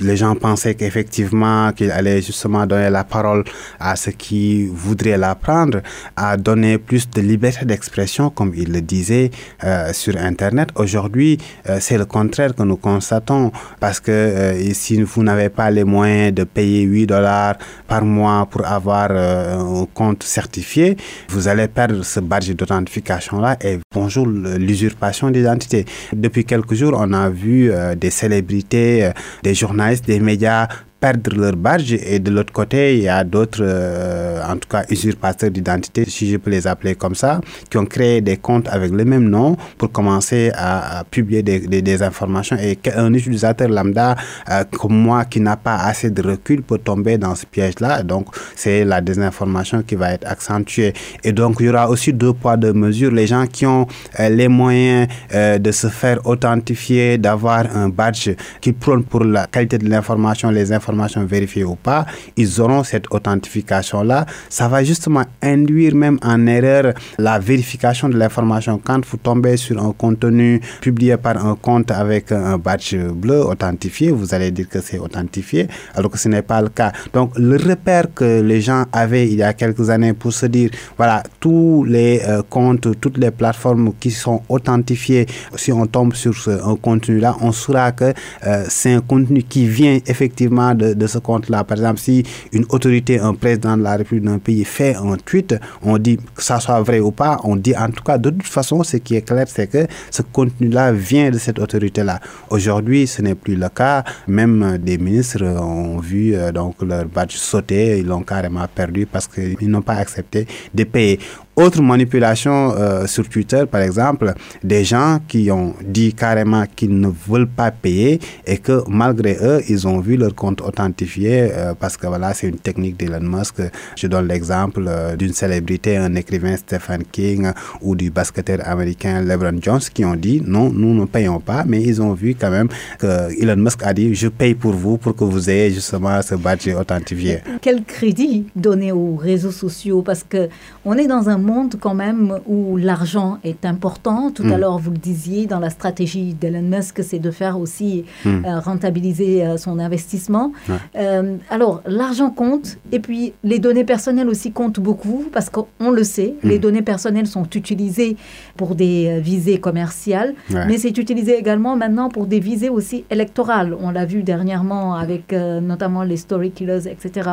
les 0.00 0.16
gens 0.16 0.34
pensaient 0.34 0.74
qu'effectivement 0.74 1.72
qu'il 1.72 1.90
allait 1.90 2.22
justement 2.22 2.66
donner 2.66 2.90
la 2.90 3.04
parole 3.04 3.44
à 3.80 3.96
ceux 3.96 4.12
qui 4.12 4.66
voudraient 4.66 5.18
la 5.18 5.34
prendre, 5.34 5.80
à 6.16 6.36
donner 6.36 6.78
plus 6.78 7.08
de 7.10 7.20
liberté 7.20 7.64
d'expression, 7.64 8.30
comme 8.30 8.52
il 8.56 8.72
le 8.72 8.80
disait 8.80 9.30
euh, 9.64 9.92
sur 9.92 10.16
Internet. 10.16 10.68
Aujourd'hui, 10.76 11.38
euh, 11.68 11.78
c'est 11.80 11.98
le 11.98 12.04
contraire 12.04 12.54
que 12.54 12.62
nous 12.62 12.76
constatons, 12.76 13.52
parce 13.80 14.00
que 14.00 14.10
euh, 14.10 14.72
si 14.72 15.02
vous 15.02 15.22
n'avez 15.22 15.48
pas 15.48 15.70
les 15.70 15.84
moyens 15.84 16.34
de 16.34 16.44
payer 16.44 16.82
8 16.82 17.06
dollars 17.06 17.56
par 17.86 18.04
mois 18.04 18.46
pour 18.50 18.66
avoir 18.66 19.10
un 19.10 19.86
compte 19.94 20.22
certifié, 20.22 20.96
vous 21.28 21.48
allez 21.48 21.68
perdre 21.68 22.02
ce 22.04 22.20
badge 22.20 22.50
d'authentification-là 22.50 23.56
et 23.62 23.78
bonjour 23.92 24.26
l'usurpation 24.26 25.30
d'identité. 25.30 25.84
Depuis 26.12 26.44
quelques 26.44 26.74
jours, 26.74 26.94
on 26.96 27.12
a 27.12 27.28
vu 27.30 27.70
des 27.96 28.10
célébrités, 28.10 29.10
des 29.42 29.54
journalistes 29.54 29.87
des 29.96 30.20
médias 30.20 30.68
perdre 31.00 31.36
leur 31.36 31.56
badge 31.56 31.92
et 31.92 32.18
de 32.18 32.30
l'autre 32.30 32.52
côté, 32.52 32.96
il 32.96 33.02
y 33.04 33.08
a 33.08 33.22
d'autres, 33.22 33.62
euh, 33.62 34.42
en 34.44 34.56
tout 34.56 34.68
cas 34.68 34.84
usurpateurs 34.90 35.50
d'identité, 35.50 36.04
si 36.08 36.30
je 36.30 36.36
peux 36.36 36.50
les 36.50 36.66
appeler 36.66 36.94
comme 36.96 37.14
ça, 37.14 37.40
qui 37.70 37.78
ont 37.78 37.86
créé 37.86 38.20
des 38.20 38.36
comptes 38.36 38.68
avec 38.68 38.90
le 38.90 39.04
même 39.04 39.28
nom 39.28 39.56
pour 39.76 39.92
commencer 39.92 40.50
à, 40.54 41.04
publier 41.10 41.42
des, 41.42 41.60
des, 41.60 42.02
informations 42.02 42.56
et 42.60 42.76
qu'un 42.76 43.12
utilisateur 43.12 43.68
lambda 43.68 44.16
euh, 44.50 44.64
comme 44.78 44.96
moi 44.96 45.24
qui 45.24 45.40
n'a 45.40 45.56
pas 45.56 45.76
assez 45.76 46.10
de 46.10 46.22
recul 46.22 46.62
peut 46.62 46.78
tomber 46.78 47.16
dans 47.16 47.34
ce 47.34 47.46
piège-là. 47.46 48.02
Donc, 48.02 48.26
c'est 48.56 48.84
la 48.84 49.00
désinformation 49.00 49.82
qui 49.82 49.94
va 49.94 50.12
être 50.12 50.26
accentuée. 50.26 50.92
Et 51.22 51.32
donc, 51.32 51.56
il 51.60 51.66
y 51.66 51.68
aura 51.68 51.88
aussi 51.88 52.12
deux 52.12 52.32
poids, 52.32 52.56
deux 52.56 52.72
mesures. 52.72 53.10
Les 53.12 53.26
gens 53.26 53.46
qui 53.46 53.66
ont 53.66 53.86
euh, 54.18 54.28
les 54.28 54.48
moyens 54.48 55.08
de 55.32 55.70
se 55.70 55.88
faire 55.88 56.26
authentifier, 56.26 57.18
d'avoir 57.18 57.64
un 57.76 57.88
badge 57.88 58.30
qui 58.60 58.72
prône 58.72 59.04
pour 59.04 59.24
la 59.24 59.46
qualité 59.46 59.78
de 59.78 59.88
l'information, 59.88 60.50
les 60.50 60.72
informations 60.72 60.87
information 60.88 61.24
vérifiée 61.24 61.64
ou 61.64 61.74
pas, 61.74 62.06
ils 62.36 62.60
auront 62.60 62.82
cette 62.82 63.06
authentification-là. 63.10 64.26
Ça 64.48 64.68
va 64.68 64.82
justement 64.84 65.24
induire 65.42 65.94
même 65.94 66.18
en 66.22 66.46
erreur 66.46 66.94
la 67.18 67.38
vérification 67.38 68.08
de 68.08 68.16
l'information. 68.16 68.80
Quand 68.82 69.04
vous 69.04 69.16
tombez 69.18 69.56
sur 69.56 69.82
un 69.82 69.92
contenu 69.92 70.60
publié 70.80 71.16
par 71.16 71.44
un 71.44 71.54
compte 71.56 71.90
avec 71.90 72.32
un 72.32 72.58
badge 72.58 72.96
bleu 72.96 73.44
authentifié, 73.44 74.10
vous 74.10 74.34
allez 74.34 74.50
dire 74.50 74.68
que 74.68 74.80
c'est 74.80 74.98
authentifié, 74.98 75.68
alors 75.94 76.10
que 76.10 76.18
ce 76.18 76.28
n'est 76.28 76.42
pas 76.42 76.62
le 76.62 76.68
cas. 76.68 76.92
Donc, 77.12 77.38
le 77.38 77.56
repère 77.56 78.06
que 78.14 78.40
les 78.40 78.60
gens 78.60 78.84
avaient 78.92 79.26
il 79.28 79.36
y 79.36 79.42
a 79.42 79.52
quelques 79.52 79.90
années 79.90 80.14
pour 80.14 80.32
se 80.32 80.46
dire, 80.46 80.70
voilà, 80.96 81.22
tous 81.40 81.84
les 81.84 82.22
euh, 82.26 82.42
comptes, 82.48 82.88
toutes 83.00 83.18
les 83.18 83.30
plateformes 83.30 83.92
qui 84.00 84.10
sont 84.10 84.42
authentifiées, 84.48 85.26
si 85.56 85.72
on 85.72 85.86
tombe 85.86 86.14
sur 86.14 86.34
ce, 86.34 86.50
un 86.50 86.76
contenu-là, 86.76 87.36
on 87.40 87.52
saura 87.52 87.92
que 87.92 88.12
euh, 88.46 88.64
c'est 88.68 88.92
un 88.92 89.00
contenu 89.00 89.42
qui 89.42 89.66
vient 89.66 89.98
effectivement 90.06 90.74
de, 90.78 91.06
ce 91.06 91.18
compte-là. 91.18 91.64
Par 91.64 91.76
exemple, 91.78 92.00
si 92.00 92.22
une 92.52 92.64
autorité, 92.70 93.18
un 93.18 93.34
président 93.34 93.76
de 93.76 93.82
la 93.82 93.96
République 93.96 94.24
d'un 94.24 94.38
pays 94.38 94.64
fait 94.64 94.94
un 94.96 95.16
tweet, 95.16 95.54
on 95.82 95.98
dit 95.98 96.18
que 96.34 96.42
ça 96.42 96.60
soit 96.60 96.80
vrai 96.82 97.00
ou 97.00 97.10
pas, 97.10 97.38
on 97.44 97.56
dit 97.56 97.76
en 97.76 97.90
tout 97.90 98.02
cas, 98.02 98.18
de 98.18 98.30
toute 98.30 98.42
façon, 98.44 98.82
ce 98.82 98.96
qui 98.96 99.16
est 99.16 99.22
clair, 99.22 99.46
c'est 99.48 99.66
que 99.66 99.86
ce 100.10 100.22
contenu-là 100.22 100.92
vient 100.92 101.30
de 101.30 101.38
cette 101.38 101.58
autorité-là. 101.58 102.20
Aujourd'hui, 102.50 103.06
ce 103.06 103.22
n'est 103.22 103.34
plus 103.34 103.56
le 103.56 103.68
cas. 103.68 104.04
Même 104.26 104.78
des 104.78 104.98
ministres 104.98 105.44
ont 105.44 105.98
vu 105.98 106.34
euh, 106.34 106.52
donc 106.52 106.80
leur 106.82 107.06
badge 107.06 107.36
sauter, 107.36 107.98
ils 107.98 108.06
l'ont 108.06 108.22
carrément 108.22 108.66
perdu 108.72 109.06
parce 109.06 109.26
qu'ils 109.26 109.70
n'ont 109.70 109.82
pas 109.82 109.94
accepté 109.94 110.46
de 110.74 110.84
payer. 110.84 111.18
Autre 111.58 111.82
manipulation 111.82 112.72
euh, 112.76 113.08
sur 113.08 113.28
Twitter, 113.28 113.64
par 113.68 113.80
exemple, 113.80 114.32
des 114.62 114.84
gens 114.84 115.18
qui 115.26 115.50
ont 115.50 115.74
dit 115.84 116.14
carrément 116.14 116.64
qu'ils 116.76 117.00
ne 117.00 117.08
veulent 117.08 117.48
pas 117.48 117.72
payer 117.72 118.20
et 118.46 118.58
que 118.58 118.84
malgré 118.88 119.36
eux, 119.42 119.60
ils 119.68 119.88
ont 119.88 119.98
vu 119.98 120.16
leur 120.16 120.36
compte 120.36 120.60
authentifié 120.60 121.50
euh, 121.52 121.74
parce 121.74 121.96
que 121.96 122.06
voilà, 122.06 122.32
c'est 122.32 122.46
une 122.46 122.58
technique 122.58 122.96
d'Elon 122.96 123.22
Musk. 123.22 123.56
Je 123.96 124.06
donne 124.06 124.28
l'exemple 124.28 124.84
euh, 124.86 125.16
d'une 125.16 125.32
célébrité, 125.32 125.96
un 125.96 126.14
écrivain 126.14 126.56
Stephen 126.56 127.02
King 127.10 127.48
ou 127.82 127.96
du 127.96 128.12
basketteur 128.12 128.60
américain 128.64 129.20
LeBron 129.22 129.58
Jones 129.60 129.80
qui 129.92 130.04
ont 130.04 130.14
dit 130.14 130.40
non, 130.46 130.70
nous 130.72 130.94
ne 130.94 131.06
payons 131.06 131.40
pas, 131.40 131.64
mais 131.66 131.82
ils 131.82 132.00
ont 132.00 132.12
vu 132.12 132.36
quand 132.40 132.52
même 132.52 132.68
que 133.00 133.32
Elon 133.42 133.56
Musk 133.56 133.82
a 133.82 133.92
dit 133.92 134.14
je 134.14 134.28
paye 134.28 134.54
pour 134.54 134.74
vous 134.74 134.96
pour 134.96 135.16
que 135.16 135.24
vous 135.24 135.50
ayez 135.50 135.72
justement 135.72 136.22
ce 136.22 136.36
badge 136.36 136.68
authentifié. 136.68 137.40
Quel 137.60 137.82
crédit 137.82 138.46
donner 138.54 138.92
aux 138.92 139.16
réseaux 139.16 139.50
sociaux? 139.50 140.02
Parce 140.02 140.22
que 140.22 140.48
on 140.88 140.94
est 140.94 141.06
dans 141.06 141.28
un 141.28 141.36
monde 141.36 141.74
quand 141.78 141.92
même 141.92 142.38
où 142.46 142.78
l'argent 142.78 143.38
est 143.44 143.66
important. 143.66 144.30
Tout 144.30 144.44
à 144.44 144.56
mm. 144.56 144.60
l'heure, 144.60 144.78
vous 144.78 144.90
le 144.90 144.96
disiez, 144.96 145.46
dans 145.46 145.58
la 145.58 145.68
stratégie 145.68 146.32
d'Elon 146.32 146.62
Musk, 146.62 147.04
c'est 147.04 147.18
de 147.18 147.30
faire 147.30 147.60
aussi 147.60 148.06
mm. 148.24 148.44
euh, 148.46 148.58
rentabiliser 148.60 149.44
euh, 149.44 149.58
son 149.58 149.78
investissement. 149.78 150.52
Euh, 150.96 151.36
alors, 151.50 151.82
l'argent 151.84 152.30
compte 152.30 152.78
et 152.90 153.00
puis 153.00 153.34
les 153.44 153.58
données 153.58 153.84
personnelles 153.84 154.30
aussi 154.30 154.50
comptent 154.50 154.80
beaucoup 154.80 155.26
parce 155.30 155.50
qu'on 155.50 155.90
le 155.90 156.04
sait, 156.04 156.36
mm. 156.42 156.48
les 156.48 156.58
données 156.58 156.82
personnelles 156.82 157.26
sont 157.26 157.46
utilisées 157.54 158.16
pour 158.56 158.74
des 158.74 159.20
visées 159.20 159.60
commerciales, 159.60 160.34
mais 160.50 160.78
c'est 160.78 160.96
utilisé 160.96 161.38
également 161.38 161.76
maintenant 161.76 162.08
pour 162.08 162.26
des 162.26 162.40
visées 162.40 162.70
aussi 162.70 163.04
électorales. 163.10 163.76
On 163.78 163.90
l'a 163.90 164.06
vu 164.06 164.22
dernièrement 164.22 164.94
avec 164.94 165.32
notamment 165.32 166.02
les 166.02 166.16
story 166.16 166.50
killers, 166.50 166.88
etc. 166.90 167.30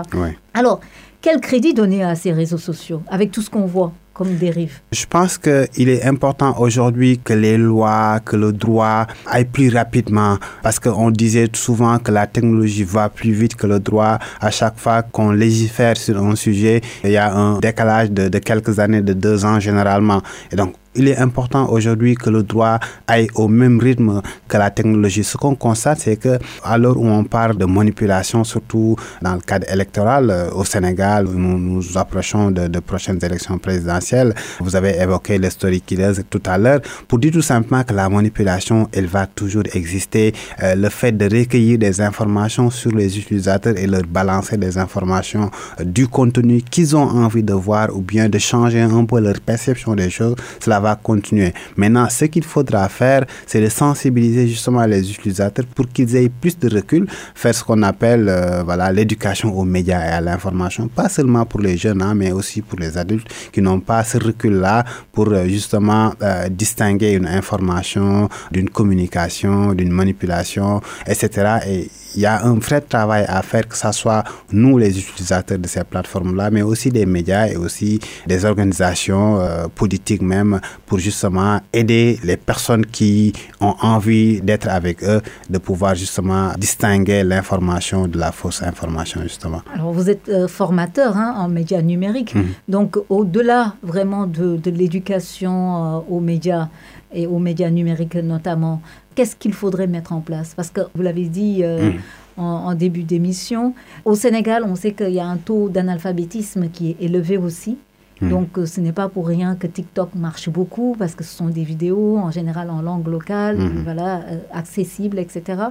Alors, 0.53 0.81
quel 1.25 1.41
crédit 1.41 1.73
donner 1.73 2.03
à 2.03 2.13
ces 2.13 2.31
réseaux 2.31 2.59
sociaux 2.59 3.01
avec 3.07 3.31
tout 3.31 3.41
ce 3.41 3.49
qu'on 3.49 3.65
voit 3.65 3.91
comme 4.13 4.35
dérive? 4.35 4.81
Je 4.91 5.07
pense 5.07 5.39
qu'il 5.39 5.89
est 5.89 6.05
important 6.05 6.55
aujourd'hui 6.59 7.17
que 7.17 7.33
les 7.33 7.57
lois, 7.57 8.19
que 8.23 8.35
le 8.35 8.53
droit 8.53 9.07
aillent 9.25 9.45
plus 9.45 9.73
rapidement 9.73 10.37
parce 10.61 10.77
qu'on 10.77 11.09
disait 11.09 11.49
souvent 11.53 11.97
que 11.97 12.11
la 12.11 12.27
technologie 12.27 12.83
va 12.83 13.09
plus 13.09 13.31
vite 13.31 13.55
que 13.55 13.65
le 13.65 13.79
droit. 13.79 14.19
À 14.39 14.51
chaque 14.51 14.77
fois 14.77 15.01
qu'on 15.01 15.31
légifère 15.31 15.97
sur 15.97 16.23
un 16.23 16.35
sujet, 16.35 16.81
il 17.03 17.09
y 17.09 17.17
a 17.17 17.33
un 17.33 17.57
décalage 17.57 18.11
de, 18.11 18.29
de 18.29 18.37
quelques 18.37 18.77
années, 18.77 19.01
de 19.01 19.13
deux 19.13 19.45
ans 19.45 19.59
généralement. 19.59 20.21
Et 20.51 20.55
donc, 20.55 20.75
il 20.95 21.07
est 21.07 21.17
important 21.17 21.69
aujourd'hui 21.69 22.15
que 22.15 22.29
le 22.29 22.43
droit 22.43 22.79
aille 23.07 23.27
au 23.35 23.47
même 23.47 23.79
rythme 23.79 24.21
que 24.47 24.57
la 24.57 24.69
technologie. 24.71 25.23
Ce 25.23 25.37
qu'on 25.37 25.55
constate, 25.55 25.99
c'est 25.99 26.17
que 26.17 26.39
à 26.63 26.77
l'heure 26.77 26.97
où 26.97 27.07
on 27.07 27.23
parle 27.23 27.57
de 27.57 27.65
manipulation, 27.65 28.43
surtout 28.43 28.95
dans 29.21 29.33
le 29.35 29.41
cadre 29.41 29.69
électoral 29.71 30.29
euh, 30.29 30.49
au 30.51 30.63
Sénégal, 30.63 31.27
où 31.27 31.33
nous 31.33 31.57
nous 31.57 31.97
approchons 31.97 32.51
de, 32.51 32.79
prochaines 32.79 33.19
élections 33.23 33.57
présidentielles, 33.57 34.33
vous 34.59 34.75
avez 34.75 34.99
évoqué 34.99 35.37
les 35.37 35.49
story 35.49 35.81
killers 35.81 36.13
tout 36.29 36.41
à 36.45 36.57
l'heure, 36.57 36.81
pour 37.07 37.19
dire 37.19 37.31
tout 37.31 37.41
simplement 37.41 37.83
que 37.83 37.93
la 37.93 38.09
manipulation, 38.09 38.87
elle 38.93 39.07
va 39.07 39.27
toujours 39.27 39.63
exister. 39.73 40.33
Euh, 40.63 40.75
le 40.75 40.89
fait 40.89 41.11
de 41.11 41.25
recueillir 41.25 41.77
des 41.77 42.01
informations 42.01 42.69
sur 42.69 42.91
les 42.91 43.17
utilisateurs 43.17 43.77
et 43.77 43.87
leur 43.87 44.03
balancer 44.03 44.57
des 44.57 44.77
informations 44.77 45.49
euh, 45.79 45.83
du 45.83 46.07
contenu 46.07 46.61
qu'ils 46.61 46.95
ont 46.95 47.09
envie 47.09 47.43
de 47.43 47.53
voir 47.53 47.95
ou 47.95 48.01
bien 48.01 48.29
de 48.29 48.37
changer 48.37 48.81
un 48.81 49.05
peu 49.05 49.19
leur 49.19 49.39
perception 49.39 49.95
des 49.95 50.09
choses, 50.09 50.35
cela 50.59 50.79
va 50.79 50.84
continuer. 50.93 51.51
Maintenant, 51.75 52.07
ce 52.09 52.25
qu'il 52.25 52.43
faudra 52.43 52.87
faire, 52.89 53.25
c'est 53.47 53.61
de 53.61 53.69
sensibiliser 53.69 54.47
justement 54.47 54.85
les 54.85 55.09
utilisateurs 55.09 55.65
pour 55.73 55.87
qu'ils 55.89 56.15
aient 56.15 56.29
plus 56.29 56.59
de 56.59 56.69
recul, 56.69 57.07
faire 57.33 57.55
ce 57.55 57.63
qu'on 57.63 57.81
appelle 57.81 58.29
euh, 58.29 58.61
voilà 58.63 58.91
l'éducation 58.91 59.57
aux 59.57 59.63
médias 59.63 60.05
et 60.05 60.11
à 60.11 60.21
l'information, 60.21 60.87
pas 60.87 61.09
seulement 61.09 61.45
pour 61.45 61.61
les 61.61 61.77
jeunes, 61.77 62.03
hein, 62.03 62.13
mais 62.13 62.31
aussi 62.31 62.61
pour 62.61 62.77
les 62.77 62.97
adultes 62.97 63.27
qui 63.51 63.61
n'ont 63.61 63.79
pas 63.79 64.03
ce 64.03 64.19
recul-là 64.19 64.83
pour 65.11 65.29
euh, 65.29 65.45
justement 65.45 66.13
euh, 66.21 66.49
distinguer 66.49 67.13
une 67.13 67.27
information 67.27 68.29
d'une 68.51 68.69
communication, 68.69 69.73
d'une 69.73 69.91
manipulation, 69.91 70.81
etc. 71.07 71.57
Et 71.67 71.89
il 72.15 72.21
y 72.21 72.25
a 72.25 72.43
un 72.45 72.55
vrai 72.55 72.81
travail 72.81 73.25
à 73.27 73.41
faire, 73.41 73.67
que 73.67 73.77
ce 73.77 73.91
soit 73.91 74.23
nous, 74.51 74.77
les 74.77 74.97
utilisateurs 74.97 75.59
de 75.59 75.67
ces 75.67 75.83
plateformes-là, 75.83 76.49
mais 76.49 76.61
aussi 76.61 76.89
des 76.89 77.05
médias 77.05 77.47
et 77.47 77.57
aussi 77.57 77.99
des 78.27 78.45
organisations 78.45 79.39
euh, 79.39 79.67
politiques 79.73 80.21
même, 80.21 80.59
pour 80.85 80.99
justement 80.99 81.59
aider 81.73 82.19
les 82.23 82.37
personnes 82.37 82.85
qui 82.85 83.33
ont 83.59 83.75
envie 83.81 84.41
d'être 84.41 84.67
avec 84.67 85.03
eux, 85.03 85.21
de 85.49 85.57
pouvoir 85.57 85.95
justement 85.95 86.53
distinguer 86.57 87.23
l'information 87.23 88.07
de 88.07 88.17
la 88.17 88.31
fausse 88.31 88.63
information, 88.63 89.21
justement. 89.21 89.61
Alors, 89.73 89.91
vous 89.91 90.09
êtes 90.09 90.29
euh, 90.29 90.47
formateur 90.47 91.17
hein, 91.17 91.35
en 91.37 91.47
médias 91.49 91.81
numériques, 91.81 92.35
mmh. 92.35 92.43
donc 92.69 92.97
au-delà 93.09 93.75
vraiment 93.83 94.25
de, 94.25 94.57
de 94.57 94.71
l'éducation 94.71 95.97
euh, 95.97 95.99
aux 96.09 96.19
médias 96.19 96.69
et 97.13 97.25
aux 97.27 97.39
médias 97.39 97.69
numériques 97.69 98.15
notamment, 98.15 98.81
qu'est-ce 99.15 99.35
qu'il 99.35 99.53
faudrait 99.53 99.87
mettre 99.87 100.13
en 100.13 100.21
place? 100.21 100.53
Parce 100.55 100.69
que 100.69 100.81
vous 100.93 101.01
l'avez 101.01 101.25
dit 101.25 101.63
euh, 101.63 101.91
mm. 101.91 101.99
en, 102.37 102.75
début 102.75 103.03
d'émission, 103.03 103.73
au 104.03 104.15
Sénégal, 104.15 104.63
on 104.67 104.75
sait 104.75 104.93
qu'il 104.93 105.11
y 105.11 105.19
a 105.19 105.25
un 105.25 105.37
taux 105.37 105.69
d'analphabétisme 105.69 106.69
qui 106.69 106.91
est 106.91 106.97
élevé 106.99 107.37
aussi. 107.37 107.77
Mm. 108.21 108.29
Donc, 108.29 108.57
euh, 108.57 108.65
ce 108.65 108.81
n'est 108.81 108.91
pas 108.91 109.09
pour 109.09 109.27
rien 109.27 109.55
que 109.55 109.67
TikTok 109.67 110.15
marche 110.15 110.49
beaucoup 110.49 110.95
parce 110.99 111.15
que 111.15 111.23
ce 111.23 111.35
sont 111.35 111.47
des 111.49 111.63
vidéos 111.63 112.17
en 112.17 112.31
général 112.31 112.69
en 112.69 112.81
langue 112.81 113.07
locale, 113.07 113.57
mm. 113.57 113.83
voilà, 113.83 114.17
euh, 114.17 114.37
accessibles, 114.51 115.19
etc. 115.19 115.63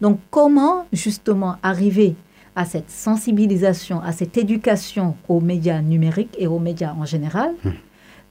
Donc, 0.00 0.20
comment 0.30 0.86
justement 0.92 1.56
arriver 1.62 2.14
à 2.56 2.64
cette 2.64 2.90
sensibilisation, 2.90 4.02
à 4.02 4.12
cette 4.12 4.36
éducation 4.36 5.16
aux 5.28 5.40
médias 5.40 5.80
numériques 5.80 6.34
et 6.38 6.46
aux 6.46 6.58
médias 6.58 6.94
en 6.98 7.04
général 7.04 7.52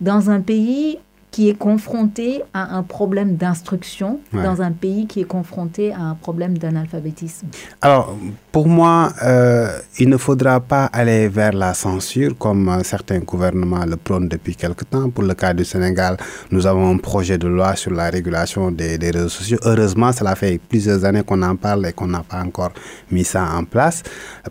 dans 0.01 0.29
un 0.29 0.41
pays 0.41 0.97
qui 1.31 1.49
est 1.49 1.53
confronté 1.57 2.41
à 2.53 2.75
un 2.75 2.83
problème 2.83 3.35
d'instruction 3.35 4.19
dans 4.33 4.61
un 4.61 4.71
pays 4.71 5.05
qui 5.05 5.21
est 5.21 5.25
confronté 5.25 5.91
à 5.93 6.01
un 6.01 6.15
problème 6.15 6.57
d'analphabétisme 6.57 7.47
Alors, 7.81 8.15
pour 8.51 8.67
moi, 8.67 9.13
euh, 9.23 9.69
il 9.99 10.09
ne 10.09 10.17
faudra 10.17 10.59
pas 10.59 10.85
aller 10.85 11.27
vers 11.27 11.53
la 11.53 11.73
censure 11.73 12.35
comme 12.37 12.67
euh, 12.69 12.81
certains 12.83 13.19
gouvernements 13.19 13.85
le 13.85 13.95
prônent 13.95 14.27
depuis 14.27 14.55
quelque 14.55 14.83
temps. 14.85 15.09
Pour 15.11 15.23
le 15.23 15.33
cas 15.35 15.53
du 15.53 15.63
Sénégal, 15.65 16.17
nous 16.51 16.65
avons 16.65 16.89
un 16.95 16.97
projet 16.97 17.37
de 17.37 17.47
loi 17.47 17.75
sur 17.75 17.91
la 17.91 18.09
régulation 18.09 18.71
des, 18.71 18.97
des 18.97 19.11
réseaux 19.11 19.29
sociaux. 19.29 19.59
Heureusement, 19.63 20.11
cela 20.11 20.35
fait 20.35 20.59
plusieurs 20.67 21.05
années 21.05 21.23
qu'on 21.23 21.41
en 21.43 21.55
parle 21.55 21.85
et 21.85 21.93
qu'on 21.93 22.07
n'a 22.07 22.23
pas 22.23 22.41
encore 22.41 22.71
mis 23.11 23.23
ça 23.23 23.45
en 23.55 23.65
place. 23.65 24.01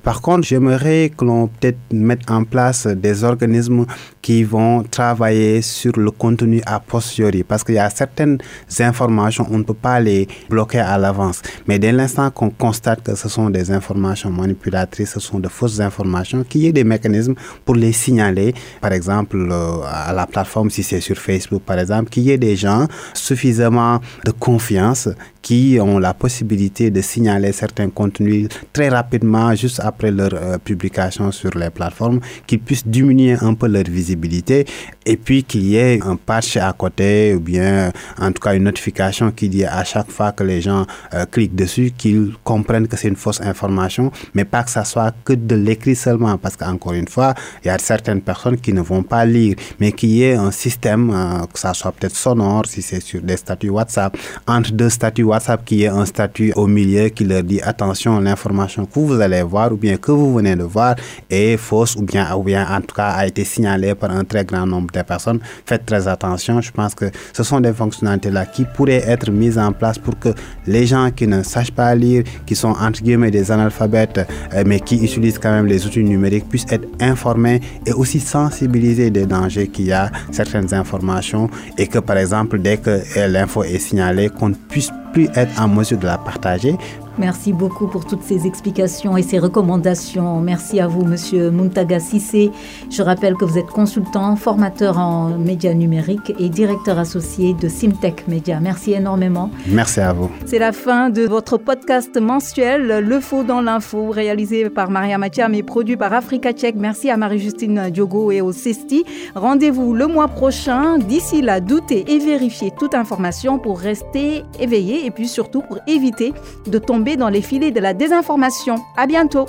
Par 0.02 0.20
contre, 0.20 0.46
j'aimerais 0.46 1.10
que 1.16 1.24
l'on 1.24 1.48
peut-être 1.48 1.78
mette 1.92 2.30
en 2.30 2.44
place 2.44 2.86
des 2.86 3.24
organismes 3.24 3.84
qui 4.22 4.44
vont 4.44 4.82
travailler 4.82 5.62
sur 5.62 5.92
le 5.98 6.10
contenu 6.10 6.60
a 6.68 6.80
posteriori, 6.80 7.42
parce 7.42 7.64
qu'il 7.64 7.76
y 7.76 7.78
a 7.78 7.90
certaines 7.90 8.38
informations, 8.80 9.46
on 9.50 9.58
ne 9.58 9.64
peut 9.64 9.74
pas 9.74 10.00
les 10.00 10.28
bloquer 10.48 10.80
à 10.80 10.98
l'avance. 10.98 11.42
Mais 11.66 11.78
dès 11.78 11.92
l'instant 11.92 12.30
qu'on 12.30 12.50
constate 12.50 13.02
que 13.02 13.14
ce 13.14 13.28
sont 13.28 13.50
des 13.50 13.70
informations 13.70 14.30
manipulatrices, 14.30 15.12
ce 15.14 15.20
sont 15.20 15.38
de 15.40 15.48
fausses 15.48 15.80
informations, 15.80 16.44
qu'il 16.44 16.62
y 16.62 16.66
ait 16.66 16.72
des 16.72 16.84
mécanismes 16.84 17.34
pour 17.64 17.74
les 17.74 17.92
signaler, 17.92 18.54
par 18.80 18.92
exemple 18.92 19.36
euh, 19.36 19.80
à 19.86 20.12
la 20.12 20.26
plateforme, 20.26 20.70
si 20.70 20.82
c'est 20.82 21.00
sur 21.00 21.16
Facebook 21.16 21.62
par 21.62 21.78
exemple, 21.78 22.10
qu'il 22.10 22.24
y 22.24 22.30
ait 22.30 22.38
des 22.38 22.56
gens 22.56 22.86
suffisamment 23.14 24.00
de 24.24 24.30
confiance 24.32 25.08
qui 25.48 25.78
ont 25.80 25.98
la 25.98 26.12
possibilité 26.12 26.90
de 26.90 27.00
signaler 27.00 27.52
certains 27.52 27.88
contenus 27.88 28.48
très 28.74 28.90
rapidement, 28.90 29.54
juste 29.54 29.80
après 29.82 30.10
leur 30.10 30.34
euh, 30.34 30.58
publication 30.58 31.32
sur 31.32 31.50
les 31.56 31.70
plateformes, 31.70 32.20
qu'ils 32.46 32.60
puissent 32.60 32.86
diminuer 32.86 33.36
un 33.40 33.54
peu 33.54 33.66
leur 33.66 33.84
visibilité 33.84 34.66
et 35.06 35.16
puis 35.16 35.44
qu'il 35.44 35.64
y 35.64 35.76
ait 35.76 36.00
un 36.02 36.16
patch 36.16 36.57
à 36.58 36.72
côté 36.72 37.34
ou 37.34 37.40
bien 37.40 37.92
en 38.20 38.32
tout 38.32 38.40
cas 38.40 38.54
une 38.54 38.64
notification 38.64 39.30
qui 39.30 39.48
dit 39.48 39.64
à 39.64 39.84
chaque 39.84 40.10
fois 40.10 40.32
que 40.32 40.44
les 40.44 40.60
gens 40.60 40.86
euh, 41.14 41.24
cliquent 41.26 41.54
dessus 41.54 41.92
qu'ils 41.96 42.32
comprennent 42.44 42.88
que 42.88 42.96
c'est 42.96 43.08
une 43.08 43.16
fausse 43.16 43.40
information, 43.40 44.10
mais 44.34 44.44
pas 44.44 44.62
que 44.62 44.70
ça 44.70 44.84
soit 44.84 45.14
que 45.24 45.32
de 45.32 45.54
l'écrit 45.54 45.96
seulement 45.96 46.36
parce 46.38 46.56
qu'encore 46.56 46.92
une 46.92 47.08
fois, 47.08 47.34
il 47.64 47.68
y 47.68 47.70
a 47.70 47.78
certaines 47.78 48.20
personnes 48.20 48.58
qui 48.58 48.72
ne 48.72 48.80
vont 48.80 49.02
pas 49.02 49.24
lire, 49.24 49.56
mais 49.80 49.92
qu'il 49.92 50.10
y 50.10 50.24
ait 50.24 50.34
un 50.34 50.50
système, 50.50 51.10
euh, 51.10 51.46
que 51.52 51.58
ça 51.58 51.74
soit 51.74 51.92
peut-être 51.92 52.16
sonore 52.16 52.66
si 52.66 52.82
c'est 52.82 53.00
sur 53.00 53.20
des 53.20 53.36
statuts 53.36 53.70
WhatsApp, 53.70 54.16
entre 54.46 54.72
deux 54.72 54.90
statuts 54.90 55.24
WhatsApp 55.24 55.64
qui 55.64 55.84
est 55.84 55.88
un 55.88 56.04
statut 56.04 56.52
au 56.56 56.66
milieu 56.66 57.08
qui 57.08 57.24
leur 57.24 57.42
dit 57.42 57.60
attention, 57.62 58.20
l'information 58.20 58.86
que 58.86 58.98
vous 58.98 59.20
allez 59.20 59.42
voir 59.42 59.72
ou 59.72 59.76
bien 59.76 59.96
que 59.96 60.12
vous 60.12 60.34
venez 60.34 60.56
de 60.56 60.64
voir 60.64 60.94
est 61.30 61.56
fausse 61.56 61.96
ou 61.96 62.02
bien, 62.02 62.34
ou 62.34 62.42
bien 62.42 62.66
en 62.70 62.80
tout 62.80 62.94
cas 62.94 63.10
a 63.10 63.26
été 63.26 63.44
signalée 63.44 63.94
par 63.94 64.10
un 64.10 64.24
très 64.24 64.44
grand 64.44 64.66
nombre 64.66 64.90
de 64.92 65.02
personnes. 65.02 65.40
Faites 65.66 65.86
très 65.86 66.06
attention. 66.08 66.47
Je 66.60 66.70
pense 66.70 66.94
que 66.94 67.06
ce 67.32 67.42
sont 67.42 67.60
des 67.60 67.72
fonctionnalités-là 67.72 68.46
qui 68.46 68.64
pourraient 68.64 69.04
être 69.06 69.30
mises 69.30 69.58
en 69.58 69.72
place 69.72 69.98
pour 69.98 70.18
que 70.18 70.30
les 70.66 70.86
gens 70.86 71.10
qui 71.10 71.26
ne 71.26 71.42
sachent 71.42 71.72
pas 71.72 71.94
lire, 71.94 72.24
qui 72.46 72.56
sont 72.56 72.74
entre 72.80 73.02
guillemets 73.02 73.30
des 73.30 73.50
analphabètes, 73.50 74.26
euh, 74.54 74.64
mais 74.66 74.80
qui 74.80 74.96
utilisent 74.96 75.38
quand 75.38 75.52
même 75.52 75.66
les 75.66 75.86
outils 75.86 76.04
numériques, 76.04 76.48
puissent 76.48 76.66
être 76.70 76.88
informés 77.00 77.60
et 77.86 77.92
aussi 77.92 78.20
sensibilisés 78.20 79.10
des 79.10 79.26
dangers 79.26 79.68
qu'il 79.68 79.86
y 79.86 79.92
a 79.92 80.10
certaines 80.30 80.72
informations 80.74 81.50
et 81.76 81.86
que 81.86 81.98
par 81.98 82.16
exemple 82.16 82.58
dès 82.58 82.78
que 82.78 83.00
l'info 83.28 83.62
est 83.62 83.78
signalée, 83.78 84.28
qu'on 84.28 84.52
puisse 84.52 84.90
plus 85.12 85.28
être 85.34 85.60
en 85.60 85.68
mesure 85.68 85.98
de 85.98 86.06
la 86.06 86.18
partager 86.18 86.76
Merci 87.18 87.52
beaucoup 87.52 87.88
pour 87.88 88.04
toutes 88.04 88.22
ces 88.22 88.46
explications 88.46 89.16
et 89.16 89.22
ces 89.22 89.40
recommandations. 89.40 90.40
Merci 90.40 90.78
à 90.78 90.86
vous, 90.86 91.04
Monsieur 91.04 91.50
Muntaga 91.50 91.98
Sissé. 91.98 92.52
Je 92.90 93.02
rappelle 93.02 93.34
que 93.34 93.44
vous 93.44 93.58
êtes 93.58 93.66
consultant, 93.66 94.36
formateur 94.36 94.98
en 94.98 95.30
médias 95.30 95.74
numériques 95.74 96.32
et 96.38 96.48
directeur 96.48 96.98
associé 96.98 97.54
de 97.54 97.68
Simtech 97.68 98.28
Media. 98.28 98.60
Merci 98.60 98.92
énormément. 98.92 99.50
Merci 99.66 99.98
à 100.00 100.12
vous. 100.12 100.30
C'est 100.46 100.60
la 100.60 100.70
fin 100.70 101.10
de 101.10 101.22
votre 101.22 101.58
podcast 101.58 102.16
mensuel 102.20 103.00
Le 103.00 103.20
Faux 103.20 103.42
dans 103.42 103.60
l'info, 103.60 104.10
réalisé 104.10 104.70
par 104.70 104.90
Maria 104.90 105.18
Mathiam 105.18 105.52
et 105.54 105.64
produit 105.64 105.96
par 105.96 106.12
Africa 106.12 106.52
Tchèque. 106.52 106.76
Merci 106.76 107.10
à 107.10 107.16
Marie-Justine 107.16 107.90
Diogo 107.90 108.30
et 108.30 108.40
au 108.40 108.52
CESTI. 108.52 109.04
Rendez-vous 109.34 109.92
le 109.92 110.06
mois 110.06 110.28
prochain. 110.28 110.98
D'ici 110.98 111.42
là, 111.42 111.58
doutez 111.60 112.04
et 112.06 112.18
vérifiez 112.20 112.70
toute 112.78 112.94
information 112.94 113.58
pour 113.58 113.80
rester 113.80 114.44
éveillé 114.60 115.04
et 115.04 115.10
puis 115.10 115.26
surtout 115.26 115.62
pour 115.62 115.78
éviter 115.88 116.32
de 116.66 116.78
dans 117.16 117.28
les 117.28 117.42
filets 117.42 117.70
de 117.70 117.80
la 117.80 117.94
désinformation. 117.94 118.76
À 118.96 119.06
bientôt! 119.06 119.46